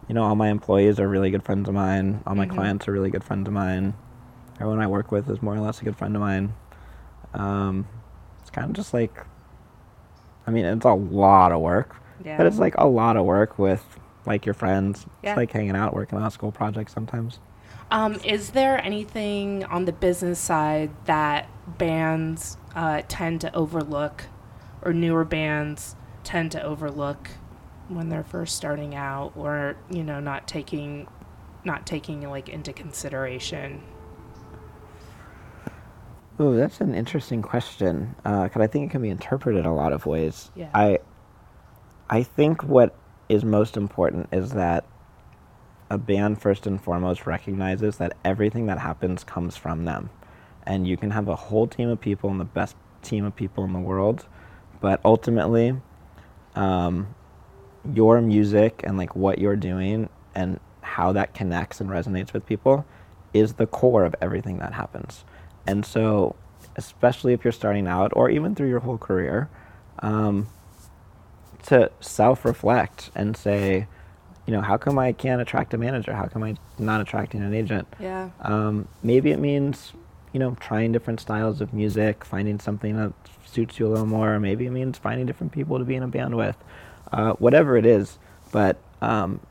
you 0.10 0.16
know, 0.16 0.24
all 0.24 0.36
my 0.36 0.50
employees 0.50 1.00
are 1.00 1.08
really 1.08 1.32
good 1.32 1.44
friends 1.44 1.70
of 1.70 1.76
mine. 1.76 2.22
All 2.28 2.36
my 2.36 2.48
Mhm. 2.48 2.50
clients 2.56 2.88
are 2.88 2.92
really 2.92 3.10
good 3.10 3.24
friends 3.24 3.48
of 3.48 3.54
mine. 3.54 3.94
Everyone 4.60 4.82
I 4.82 4.88
work 4.88 5.12
with 5.12 5.30
is 5.30 5.42
more 5.42 5.56
or 5.56 5.60
less 5.62 5.80
a 5.80 5.86
good 5.86 5.96
friend 5.96 6.16
of 6.16 6.22
mine. 6.22 6.54
Um, 7.34 7.88
kind 8.54 8.70
of 8.70 8.74
just 8.74 8.94
like, 8.94 9.26
I 10.48 10.52
mean, 10.52 10.66
it's 10.66 10.86
a 10.86 10.94
lot 10.94 11.52
of 11.52 11.62
work, 11.62 11.96
Yeah. 12.24 12.38
but 12.38 12.46
it's 12.46 12.58
like 12.60 12.76
a 12.78 12.88
lot 12.88 13.18
of 13.18 13.26
work 13.26 13.58
with 13.60 13.84
like 14.26 14.46
your 14.46 14.54
friends. 14.54 15.06
Yeah. 15.24 15.32
It's 15.32 15.38
like 15.38 15.52
hanging 15.52 15.76
out, 15.76 15.94
working 15.94 16.18
on 16.18 16.26
a 16.26 16.32
school 16.32 16.52
project 16.52 16.92
sometimes. 16.92 17.40
Um, 17.90 18.16
is 18.24 18.52
there 18.52 18.82
anything 18.84 19.66
on 19.66 19.86
the 19.86 19.92
business 19.92 20.40
side 20.40 20.92
that 21.06 21.50
bands 21.78 22.58
uh, 22.76 23.02
tend 23.08 23.42
to 23.42 23.54
overlook, 23.54 24.26
or 24.82 24.94
newer 24.94 25.26
bands 25.26 25.96
tend 26.24 26.52
to 26.54 26.64
overlook 26.64 27.30
when 27.90 28.08
they're 28.08 28.24
first 28.24 28.56
starting 28.56 28.96
out, 28.96 29.34
or 29.36 29.76
you 29.90 30.04
know, 30.04 30.22
not 30.22 30.48
taking, 30.48 31.08
not 31.66 31.86
taking 31.86 32.22
like 32.30 32.48
into 32.48 32.72
consideration? 32.72 33.82
Ooh, 36.40 36.56
that's 36.56 36.82
an 36.82 36.96
interesting 36.96 37.42
question 37.42 38.16
because 38.24 38.62
I 38.62 38.68
think 38.68 38.90
it 38.90 38.92
can 38.92 39.02
be 39.02 39.10
interpreted 39.10 39.66
a 39.66 39.72
lot 39.72 39.94
of 39.94 40.06
ways. 40.06 40.52
Yeah. 40.56 40.70
I, 40.74 41.00
I 42.10 42.24
think 42.24 42.64
what 42.64 42.96
is 43.30 43.44
most 43.44 43.78
important 43.78 44.30
is 44.32 44.52
that 44.52 44.86
a 45.90 45.98
band 45.98 46.42
first 46.42 46.66
and 46.66 46.82
foremost 46.82 47.26
recognizes 47.26 47.98
that 47.98 48.16
everything 48.24 48.68
that 48.68 48.80
happens 48.80 49.24
comes 49.24 49.58
from 49.58 49.86
them, 49.86 50.10
and 50.66 50.88
you 50.88 50.98
can 50.98 51.12
have 51.12 51.28
a 51.28 51.36
whole 51.36 51.68
team 51.68 51.90
of 51.90 52.00
people 52.00 52.30
and 52.30 52.40
the 52.40 52.46
best 52.46 52.76
team 53.02 53.26
of 53.26 53.36
people 53.36 53.64
in 53.64 53.74
the 53.74 53.80
world, 53.80 54.26
but 54.80 55.02
ultimately, 55.04 55.76
um, 56.56 57.14
your 57.94 58.22
music 58.22 58.82
and 58.84 58.98
like 58.98 59.16
what 59.16 59.40
you're 59.40 59.56
doing 59.56 60.10
and 60.34 60.60
how 60.82 61.12
that 61.12 61.34
connects 61.34 61.82
and 61.82 61.90
resonates 61.90 62.34
with 62.34 62.46
people 62.46 62.86
is 63.34 63.54
the 63.54 63.68
core 63.68 64.04
of 64.04 64.16
everything 64.22 64.60
that 64.60 64.74
happens. 64.74 65.24
And 65.68 65.86
so, 65.86 66.36
especially 66.76 67.34
if 67.34 67.44
you're 67.44 67.52
starting 67.52 67.88
out 67.88 68.12
or 68.16 68.30
even 68.30 68.56
through 68.56 68.70
your 68.70 68.80
whole 68.80 68.98
career, 68.98 69.50
um, 70.00 70.48
to 71.68 71.92
self 72.00 72.44
reflect 72.46 73.12
and 73.16 73.38
say, 73.38 73.88
you 74.46 74.54
know, 74.54 74.62
how 74.62 74.78
come 74.78 74.98
I 74.98 75.12
can't 75.12 75.42
attract 75.42 75.74
a 75.74 75.78
manager? 75.78 76.14
How 76.14 76.26
come 76.26 76.44
I'm 76.44 76.58
not 76.80 77.02
attracting 77.02 77.42
an 77.42 77.54
agent? 77.54 77.88
Yeah. 78.00 78.30
Um, 78.42 78.88
maybe 79.04 79.32
it 79.32 79.40
means, 79.40 79.94
you 80.34 80.40
know, 80.40 80.56
trying 80.60 80.92
different 80.92 81.20
styles 81.20 81.62
of 81.62 81.74
music, 81.74 82.26
finding 82.26 82.60
something 82.60 82.98
that 82.98 83.14
suits 83.46 83.80
you 83.80 83.88
a 83.88 83.90
little 83.90 84.06
more. 84.06 84.40
Maybe 84.40 84.66
it 84.66 84.72
means 84.72 84.98
finding 84.98 85.26
different 85.26 85.52
people 85.52 85.78
to 85.78 85.86
be 85.86 85.96
in 85.96 86.04
a 86.04 86.08
band 86.08 86.36
with. 86.36 86.58
Uh, 87.12 87.34
whatever 87.34 87.76
it 87.76 87.86
is, 87.86 88.18
but 88.54 88.78
um, 89.02 89.42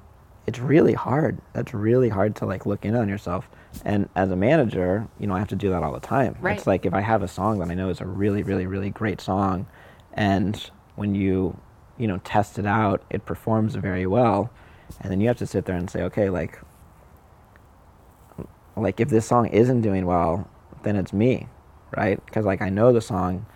it's 0.46 0.58
really 0.58 0.94
hard. 0.94 1.38
That's 1.52 1.74
really 1.74 2.08
hard 2.08 2.36
to 2.36 2.46
like 2.46 2.64
look 2.64 2.84
in 2.84 2.96
on 2.96 3.08
yourself. 3.08 3.48
And 3.84 4.08
as 4.14 4.30
a 4.30 4.36
manager, 4.36 5.08
you 5.18 5.26
know, 5.26 5.34
I 5.34 5.38
have 5.38 5.48
to 5.48 5.56
do 5.56 5.70
that 5.70 5.82
all 5.82 5.92
the 5.92 6.00
time. 6.00 6.36
Right. 6.40 6.56
It's 6.56 6.66
like 6.66 6.84
if 6.86 6.94
I 6.94 7.00
have 7.00 7.22
a 7.22 7.28
song 7.28 7.58
that 7.60 7.70
I 7.70 7.74
know 7.74 7.88
is 7.88 8.00
a 8.00 8.06
really, 8.06 8.42
really, 8.42 8.66
really 8.66 8.90
great 8.90 9.20
song, 9.20 9.66
and 10.12 10.70
when 10.96 11.14
you, 11.14 11.56
you 11.96 12.06
know, 12.08 12.18
test 12.18 12.58
it 12.58 12.66
out, 12.66 13.02
it 13.10 13.24
performs 13.24 13.74
very 13.76 14.06
well, 14.06 14.50
and 15.00 15.10
then 15.10 15.20
you 15.20 15.28
have 15.28 15.38
to 15.38 15.46
sit 15.46 15.64
there 15.64 15.76
and 15.76 15.88
say, 15.88 16.02
okay, 16.02 16.30
like, 16.30 16.58
like 18.76 19.00
if 19.00 19.08
this 19.08 19.26
song 19.26 19.46
isn't 19.48 19.82
doing 19.82 20.06
well, 20.06 20.48
then 20.82 20.96
it's 20.96 21.12
me, 21.12 21.46
right? 21.96 22.24
Because 22.26 22.44
like 22.44 22.62
I 22.62 22.68
know 22.70 22.92
the 22.92 23.00
song 23.00 23.46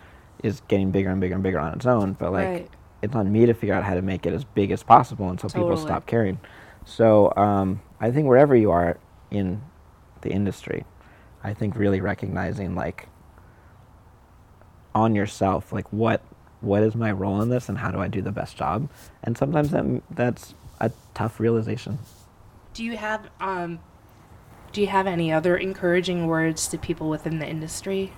is 0.43 0.61
getting 0.67 0.91
bigger 0.91 1.09
and 1.09 1.19
bigger 1.19 1.33
and 1.35 1.43
bigger 1.43 1.59
on 1.59 1.73
its 1.73 1.85
own, 1.85 2.13
but 2.13 2.31
like 2.31 2.49
Right. 2.49 2.69
it's 3.01 3.15
on 3.15 3.31
me 3.31 3.45
to 3.45 3.53
figure 3.53 3.73
out 3.73 3.83
how 3.83 3.95
to 3.95 4.01
make 4.01 4.25
it 4.25 4.33
as 4.33 4.43
big 4.43 4.71
as 4.71 4.83
possible 4.83 5.29
until 5.29 5.49
people 5.49 5.75
stop 5.77 6.05
caring. 6.05 6.39
So 6.85 7.33
um, 7.35 7.81
I 7.99 8.11
think 8.11 8.27
wherever 8.27 8.55
you 8.55 8.71
are 8.71 8.97
in 9.31 9.61
the 10.25 10.31
industry, 10.31 10.83
I 11.43 11.53
think 11.53 11.77
really 11.77 12.01
recognizing 12.01 12.75
like 12.75 13.07
on 14.93 15.15
yourself, 15.15 15.71
like 15.71 15.91
what 15.93 16.21
what 16.61 16.81
is 16.81 16.95
my 16.95 17.11
role 17.11 17.41
in 17.41 17.49
this 17.49 17.69
and 17.69 17.77
how 17.77 17.91
do 17.91 17.99
I 17.99 18.07
do 18.07 18.21
the 18.21 18.31
best 18.31 18.57
job? 18.57 18.89
And 19.23 19.37
sometimes 19.37 19.69
that 19.71 20.01
that's 20.09 20.55
a 20.81 20.91
tough 21.13 21.39
realization. 21.39 21.99
Do 22.73 22.83
you 22.83 22.97
have 22.97 23.29
um, 23.39 23.79
do 24.73 24.81
you 24.81 24.87
have 24.87 25.07
any 25.07 25.31
other 25.31 25.55
encouraging 25.55 26.27
words 26.27 26.67
to 26.69 26.77
people 26.77 27.09
within 27.09 27.39
the 27.39 27.47
industry? 27.47 28.11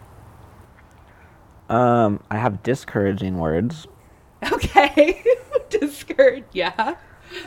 Um, 1.70 2.24
I 2.32 2.38
have 2.38 2.64
discouraging 2.64 3.38
words. 3.38 3.88
Okay, 4.52 5.24
discouraged. 5.72 6.46
Yeah. 6.54 6.96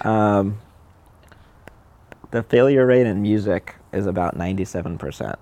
Um, 0.01 0.59
the 2.31 2.43
failure 2.43 2.87
rate 2.87 3.07
in 3.07 3.23
music 3.23 3.75
is 3.93 4.07
about 4.07 4.37
97%. 4.37 5.37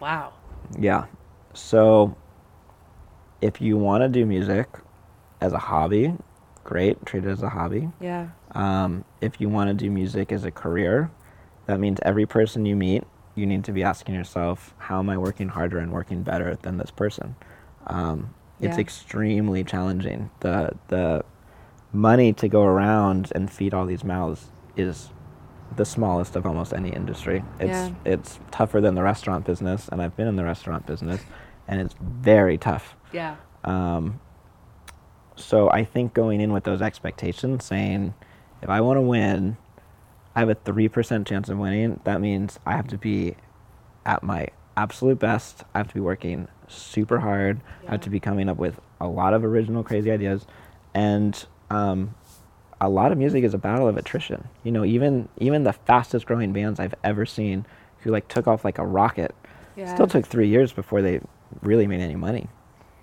Wow. 0.00 0.32
Yeah. 0.78 1.06
So 1.54 2.16
if 3.40 3.60
you 3.60 3.76
want 3.76 4.02
to 4.02 4.08
do 4.08 4.26
music 4.26 4.68
as 5.40 5.52
a 5.52 5.58
hobby, 5.58 6.14
great, 6.64 7.04
treat 7.06 7.24
it 7.24 7.30
as 7.30 7.42
a 7.42 7.48
hobby. 7.48 7.88
Yeah. 8.00 8.28
Um, 8.52 9.04
if 9.20 9.40
you 9.40 9.48
want 9.48 9.68
to 9.68 9.74
do 9.74 9.90
music 9.90 10.32
as 10.32 10.44
a 10.44 10.50
career, 10.50 11.10
that 11.66 11.80
means 11.80 11.98
every 12.02 12.26
person 12.26 12.66
you 12.66 12.76
meet, 12.76 13.04
you 13.34 13.46
need 13.46 13.64
to 13.64 13.72
be 13.72 13.82
asking 13.82 14.14
yourself, 14.14 14.74
how 14.78 14.98
am 14.98 15.10
I 15.10 15.18
working 15.18 15.48
harder 15.48 15.78
and 15.78 15.92
working 15.92 16.22
better 16.22 16.56
than 16.62 16.78
this 16.78 16.90
person? 16.90 17.36
Um, 17.86 18.34
it's 18.60 18.76
Yeah. 18.76 18.80
extremely 18.82 19.62
challenging. 19.64 20.30
The 20.40 20.72
the 20.88 21.24
money 21.92 22.32
to 22.32 22.48
go 22.48 22.62
around 22.64 23.30
and 23.34 23.50
feed 23.50 23.72
all 23.72 23.86
these 23.86 24.04
mouths 24.04 24.48
is 24.76 25.10
the 25.74 25.84
smallest 25.84 26.36
of 26.36 26.46
almost 26.46 26.72
any 26.72 26.90
industry. 26.90 27.42
It's 27.58 27.68
Yeah. 27.90 27.90
it's 28.04 28.38
tougher 28.50 28.80
than 28.80 28.94
the 28.94 29.02
restaurant 29.02 29.44
business, 29.44 29.88
and 29.88 30.00
I've 30.00 30.16
been 30.16 30.28
in 30.28 30.36
the 30.36 30.44
restaurant 30.44 30.86
business, 30.86 31.20
and 31.66 31.80
it's 31.80 31.94
very 32.00 32.56
tough. 32.58 32.94
Yeah. 33.12 33.36
Um, 33.64 34.20
so 35.34 35.70
I 35.70 35.84
think 35.84 36.14
going 36.14 36.40
in 36.40 36.52
with 36.52 36.64
those 36.64 36.80
expectations, 36.80 37.64
saying, 37.64 38.14
if 38.62 38.68
I 38.70 38.80
want 38.80 38.96
to 38.96 39.02
win, 39.02 39.56
I 40.34 40.40
have 40.40 40.48
a 40.48 40.54
3% 40.54 41.26
chance 41.26 41.48
of 41.48 41.58
winning. 41.58 42.00
That 42.04 42.20
means 42.20 42.58
I 42.64 42.72
have 42.72 42.86
to 42.88 42.98
be 42.98 43.36
at 44.04 44.22
my 44.22 44.48
absolute 44.76 45.18
best. 45.18 45.64
I 45.74 45.78
have 45.78 45.88
to 45.88 45.94
be 45.94 46.00
working 46.00 46.48
super 46.68 47.20
hard. 47.20 47.60
I 47.86 47.92
have 47.92 48.00
to 48.02 48.10
be 48.10 48.20
coming 48.20 48.48
up 48.48 48.56
with 48.56 48.80
a 49.00 49.08
lot 49.08 49.34
of 49.34 49.44
original, 49.44 49.82
crazy 49.82 50.10
ideas. 50.10 50.46
And 50.94 51.44
um, 51.70 52.14
a 52.80 52.88
lot 52.88 53.10
of 53.12 53.18
music 53.18 53.42
is 53.44 53.54
a 53.54 53.58
battle 53.58 53.88
of 53.88 53.96
attrition. 53.96 54.48
You 54.62 54.72
know, 54.72 54.84
even 54.84 55.28
even 55.38 55.64
the 55.64 55.72
fastest 55.72 56.26
growing 56.26 56.52
bands 56.52 56.78
I've 56.80 56.94
ever 57.04 57.24
seen 57.26 57.64
who 58.00 58.10
like 58.10 58.28
took 58.28 58.46
off 58.46 58.64
like 58.64 58.78
a 58.78 58.86
rocket 58.86 59.34
Yeah. 59.76 59.86
still 59.92 60.06
took 60.06 60.26
three 60.26 60.48
years 60.48 60.72
before 60.72 61.02
they 61.02 61.20
really 61.62 61.86
made 61.86 62.00
any 62.00 62.16
money 62.16 62.48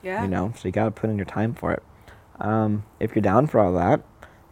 Yeah. 0.01 0.21
you 0.21 0.27
know 0.29 0.53
so 0.55 0.67
you 0.67 0.71
got 0.71 0.85
to 0.85 0.91
put 0.91 1.09
in 1.09 1.17
your 1.17 1.25
time 1.25 1.53
for 1.53 1.71
it 1.73 1.81
um, 2.39 2.83
if 2.99 3.15
you're 3.15 3.21
down 3.21 3.47
for 3.47 3.59
all 3.59 3.73
that 3.73 4.01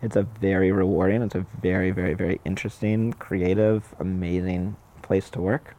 it's 0.01 0.15
a 0.15 0.23
very 0.23 0.71
rewarding 0.71 1.21
it's 1.21 1.35
a 1.35 1.45
very 1.61 1.91
very 1.91 2.13
very 2.15 2.39
interesting 2.45 3.13
creative 3.13 3.93
amazing 3.99 4.75
place 5.03 5.29
to 5.29 5.41
work 5.41 5.75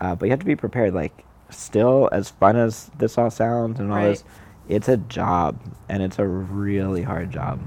uh, 0.00 0.14
but 0.14 0.26
you 0.26 0.30
have 0.30 0.40
to 0.40 0.46
be 0.46 0.56
prepared 0.56 0.92
like 0.94 1.24
still 1.50 2.08
as 2.12 2.30
fun 2.30 2.56
as 2.56 2.90
this 2.98 3.16
all 3.18 3.30
sounds 3.30 3.80
and 3.80 3.90
all 3.90 3.96
Right. 3.98 4.08
this 4.10 4.24
it's 4.68 4.88
a 4.88 4.96
job 4.98 5.58
and 5.88 6.02
it's 6.02 6.18
a 6.18 6.26
really 6.26 7.02
hard 7.02 7.30
job 7.32 7.60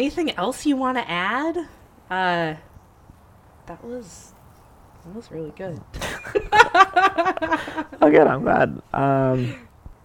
Anything 0.00 0.30
else 0.30 0.64
you 0.64 0.76
want 0.76 0.96
to 0.96 1.06
add? 1.10 1.58
Uh, 2.08 2.54
that 3.66 3.84
was 3.84 4.32
that 5.04 5.14
was 5.14 5.30
really 5.30 5.50
good. 5.50 5.78
oh 8.00 8.10
good 8.10 8.26
i'm 8.26 8.42
glad 8.42 8.80
um, 8.94 9.54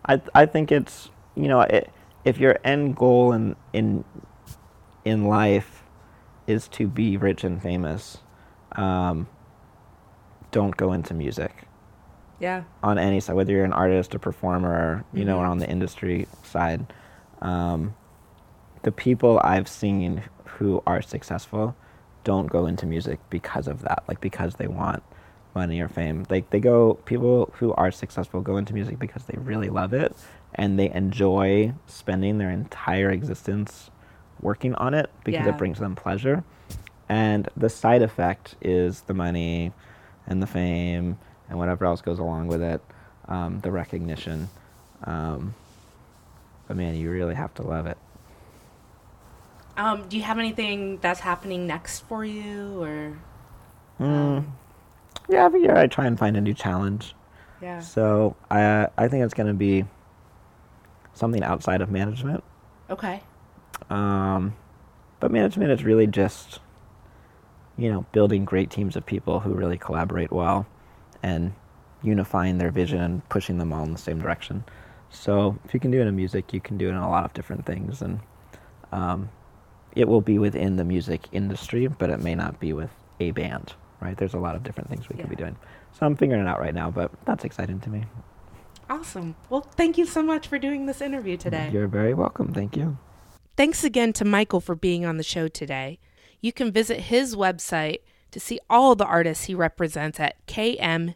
I, 0.05 0.21
I 0.33 0.45
think 0.47 0.73
it's 0.73 1.09
you 1.35 1.47
know 1.47 1.61
it, 1.61 1.89
if 2.25 2.37
your 2.39 2.59
end 2.65 2.97
goal 2.97 3.31
in 3.31 3.55
in 3.71 4.03
in 5.05 5.23
life 5.29 5.83
is 6.45 6.67
to 6.69 6.87
be 6.87 7.15
rich 7.15 7.45
and 7.45 7.61
famous 7.61 8.17
um, 8.73 9.27
don't 10.51 10.75
go 10.75 10.91
into 10.91 11.13
music 11.13 11.53
Yeah. 12.41 12.63
on 12.83 12.97
any 12.97 13.21
side 13.21 13.37
whether 13.37 13.53
you're 13.53 13.63
an 13.63 13.71
artist 13.73 14.13
a 14.13 14.19
performer 14.19 15.05
you 15.13 15.23
know 15.23 15.39
or 15.39 15.45
on 15.45 15.59
the 15.59 15.69
industry 15.69 16.27
side 16.43 16.85
um, 17.41 17.95
the 18.85 18.91
people 18.91 19.39
i've 19.43 19.67
seen 19.67 20.23
who 20.57 20.81
are 20.87 21.01
successful 21.01 21.75
don't 22.23 22.47
go 22.47 22.65
into 22.65 22.85
music 22.85 23.19
because 23.29 23.67
of 23.67 23.81
that 23.81 24.03
like 24.07 24.21
because 24.21 24.55
they 24.55 24.67
want 24.67 25.03
money 25.53 25.79
or 25.79 25.87
fame 25.87 26.23
they, 26.29 26.41
they 26.49 26.59
go 26.59 26.95
people 27.05 27.51
who 27.59 27.73
are 27.73 27.91
successful 27.91 28.41
go 28.41 28.57
into 28.57 28.73
music 28.73 28.97
because 28.99 29.23
they 29.25 29.37
really 29.39 29.69
love 29.69 29.93
it 29.93 30.15
and 30.55 30.77
they 30.79 30.89
enjoy 30.91 31.73
spending 31.87 32.37
their 32.37 32.49
entire 32.51 33.09
existence 33.11 33.89
working 34.41 34.73
on 34.75 34.93
it 34.93 35.09
because 35.23 35.45
Yeah. 35.45 35.49
it 35.53 35.57
brings 35.57 35.79
them 35.79 35.95
pleasure 35.95 36.43
and 37.07 37.47
the 37.55 37.69
side 37.69 38.01
effect 38.01 38.55
is 38.61 39.01
the 39.01 39.13
money 39.13 39.71
and 40.27 40.41
the 40.41 40.47
fame 40.47 41.17
and 41.49 41.57
whatever 41.59 41.85
else 41.85 42.01
goes 42.01 42.19
along 42.19 42.47
with 42.47 42.61
it, 42.61 42.81
um, 43.27 43.59
the 43.59 43.71
recognition. 43.71 44.49
Um, 45.03 45.53
but 46.67 46.77
man, 46.77 46.95
you 46.95 47.11
really 47.11 47.35
have 47.35 47.53
to 47.55 47.61
love 47.63 47.85
it. 47.85 47.97
Um, 49.77 50.07
do 50.07 50.17
you 50.17 50.23
have 50.23 50.39
anything 50.39 50.99
that's 50.99 51.19
happening 51.19 51.67
next 51.67 52.01
for 52.01 52.23
you, 52.23 52.81
or 52.81 53.17
Mm. 53.99 54.37
Um, 54.37 54.53
yeah, 55.29 55.45
every 55.45 55.61
year 55.61 55.75
I 55.75 55.87
try 55.87 56.05
and 56.05 56.19
find 56.19 56.35
a 56.35 56.41
new 56.41 56.53
challenge. 56.53 57.15
yeah? 57.61 57.79
So 57.79 58.35
I 58.51 58.89
I 58.97 59.07
think 59.07 59.23
it's 59.23 59.33
going 59.33 59.47
to 59.47 59.53
be 59.53 59.85
something 61.13 61.43
outside 61.43 61.81
of 61.81 61.89
management. 61.89 62.43
Okay. 62.89 63.21
Um, 63.89 64.55
but 65.19 65.31
management 65.31 65.71
is 65.71 65.83
really 65.83 66.07
just 66.07 66.59
you 67.77 67.91
know, 67.91 68.05
building 68.13 68.45
great 68.45 68.69
teams 68.69 68.95
of 68.95 69.05
people 69.05 69.41
who 69.41 69.53
really 69.53 69.77
collaborate 69.77 70.31
well 70.31 70.65
and 71.21 71.53
unifying 72.03 72.57
their 72.57 72.71
vision 72.71 73.01
and 73.01 73.27
pushing 73.29 73.57
them 73.57 73.73
all 73.73 73.83
in 73.83 73.91
the 73.91 73.97
same 73.97 74.21
direction. 74.21 74.63
So 75.09 75.57
if 75.65 75.73
you 75.73 75.79
can 75.79 75.91
do 75.91 75.99
it 75.99 76.07
in 76.07 76.15
music, 76.15 76.53
you 76.53 76.61
can 76.61 76.77
do 76.77 76.87
it 76.87 76.91
in 76.91 76.97
a 76.97 77.09
lot 77.09 77.25
of 77.25 77.33
different 77.33 77.65
things, 77.65 78.01
and 78.01 78.19
um, 78.91 79.29
it 79.95 80.07
will 80.07 80.21
be 80.21 80.37
within 80.37 80.75
the 80.75 80.83
music 80.83 81.27
industry, 81.31 81.87
but 81.87 82.09
it 82.09 82.19
may 82.19 82.35
not 82.35 82.59
be 82.59 82.73
with 82.73 82.89
a 83.19 83.31
band, 83.31 83.73
right? 84.01 84.17
There's 84.17 84.33
a 84.33 84.39
lot 84.39 84.55
of 84.55 84.63
different 84.63 84.89
things 84.89 85.07
we 85.09 85.15
Yeah. 85.15 85.21
could 85.23 85.29
be 85.29 85.35
doing. 85.35 85.55
So 85.93 86.05
I'm 86.05 86.15
figuring 86.15 86.41
it 86.41 86.47
out 86.47 86.59
right 86.59 86.75
now, 86.75 86.91
but 86.91 87.11
that's 87.25 87.43
exciting 87.45 87.79
to 87.81 87.89
me. 87.89 88.03
Awesome. 88.89 89.35
Well, 89.49 89.61
thank 89.61 89.97
you 89.97 90.05
so 90.05 90.21
much 90.21 90.47
for 90.47 90.59
doing 90.59 90.85
this 90.85 91.01
interview 91.01 91.37
today. 91.37 91.69
You're 91.71 91.87
very 91.87 92.13
welcome. 92.13 92.53
Thank 92.53 92.75
you. 92.77 92.97
Thanks 93.57 93.83
again 93.83 94.11
to 94.13 94.25
Michael 94.25 94.59
for 94.59 94.75
being 94.75 95.05
on 95.05 95.17
the 95.17 95.23
show 95.23 95.47
today. 95.47 95.97
You 96.41 96.51
can 96.51 96.71
visit 96.71 96.99
his 97.01 97.35
website 97.35 97.99
to 98.31 98.39
see 98.39 98.59
all 98.69 98.95
the 98.95 99.05
artists 99.05 99.45
he 99.45 99.55
represents 99.55 100.19
at 100.19 100.45
kmgmt.com. 100.45 101.15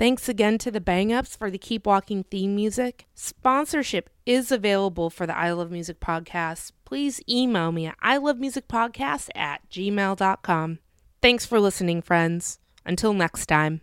Thanks 0.00 0.30
again 0.30 0.56
to 0.60 0.70
the 0.70 0.80
Bang 0.80 1.12
Ups 1.12 1.36
for 1.36 1.50
the 1.50 1.58
Keep 1.58 1.84
Walking 1.84 2.24
theme 2.24 2.56
music. 2.56 3.04
Sponsorship 3.14 4.08
is 4.24 4.50
available 4.50 5.10
for 5.10 5.26
the 5.26 5.36
I 5.36 5.52
Love 5.52 5.70
Music 5.70 6.00
podcast. 6.00 6.72
Please 6.86 7.20
email 7.28 7.70
me 7.70 7.84
at 7.84 7.96
I 8.00 8.16
Love 8.16 8.38
Music 8.38 8.66
Podcast 8.66 9.28
at 9.34 9.60
gmail.com. 9.68 10.78
Thanks 11.20 11.44
for 11.44 11.60
listening, 11.60 12.00
friends. 12.00 12.60
Until 12.86 13.12
next 13.12 13.44
time. 13.44 13.82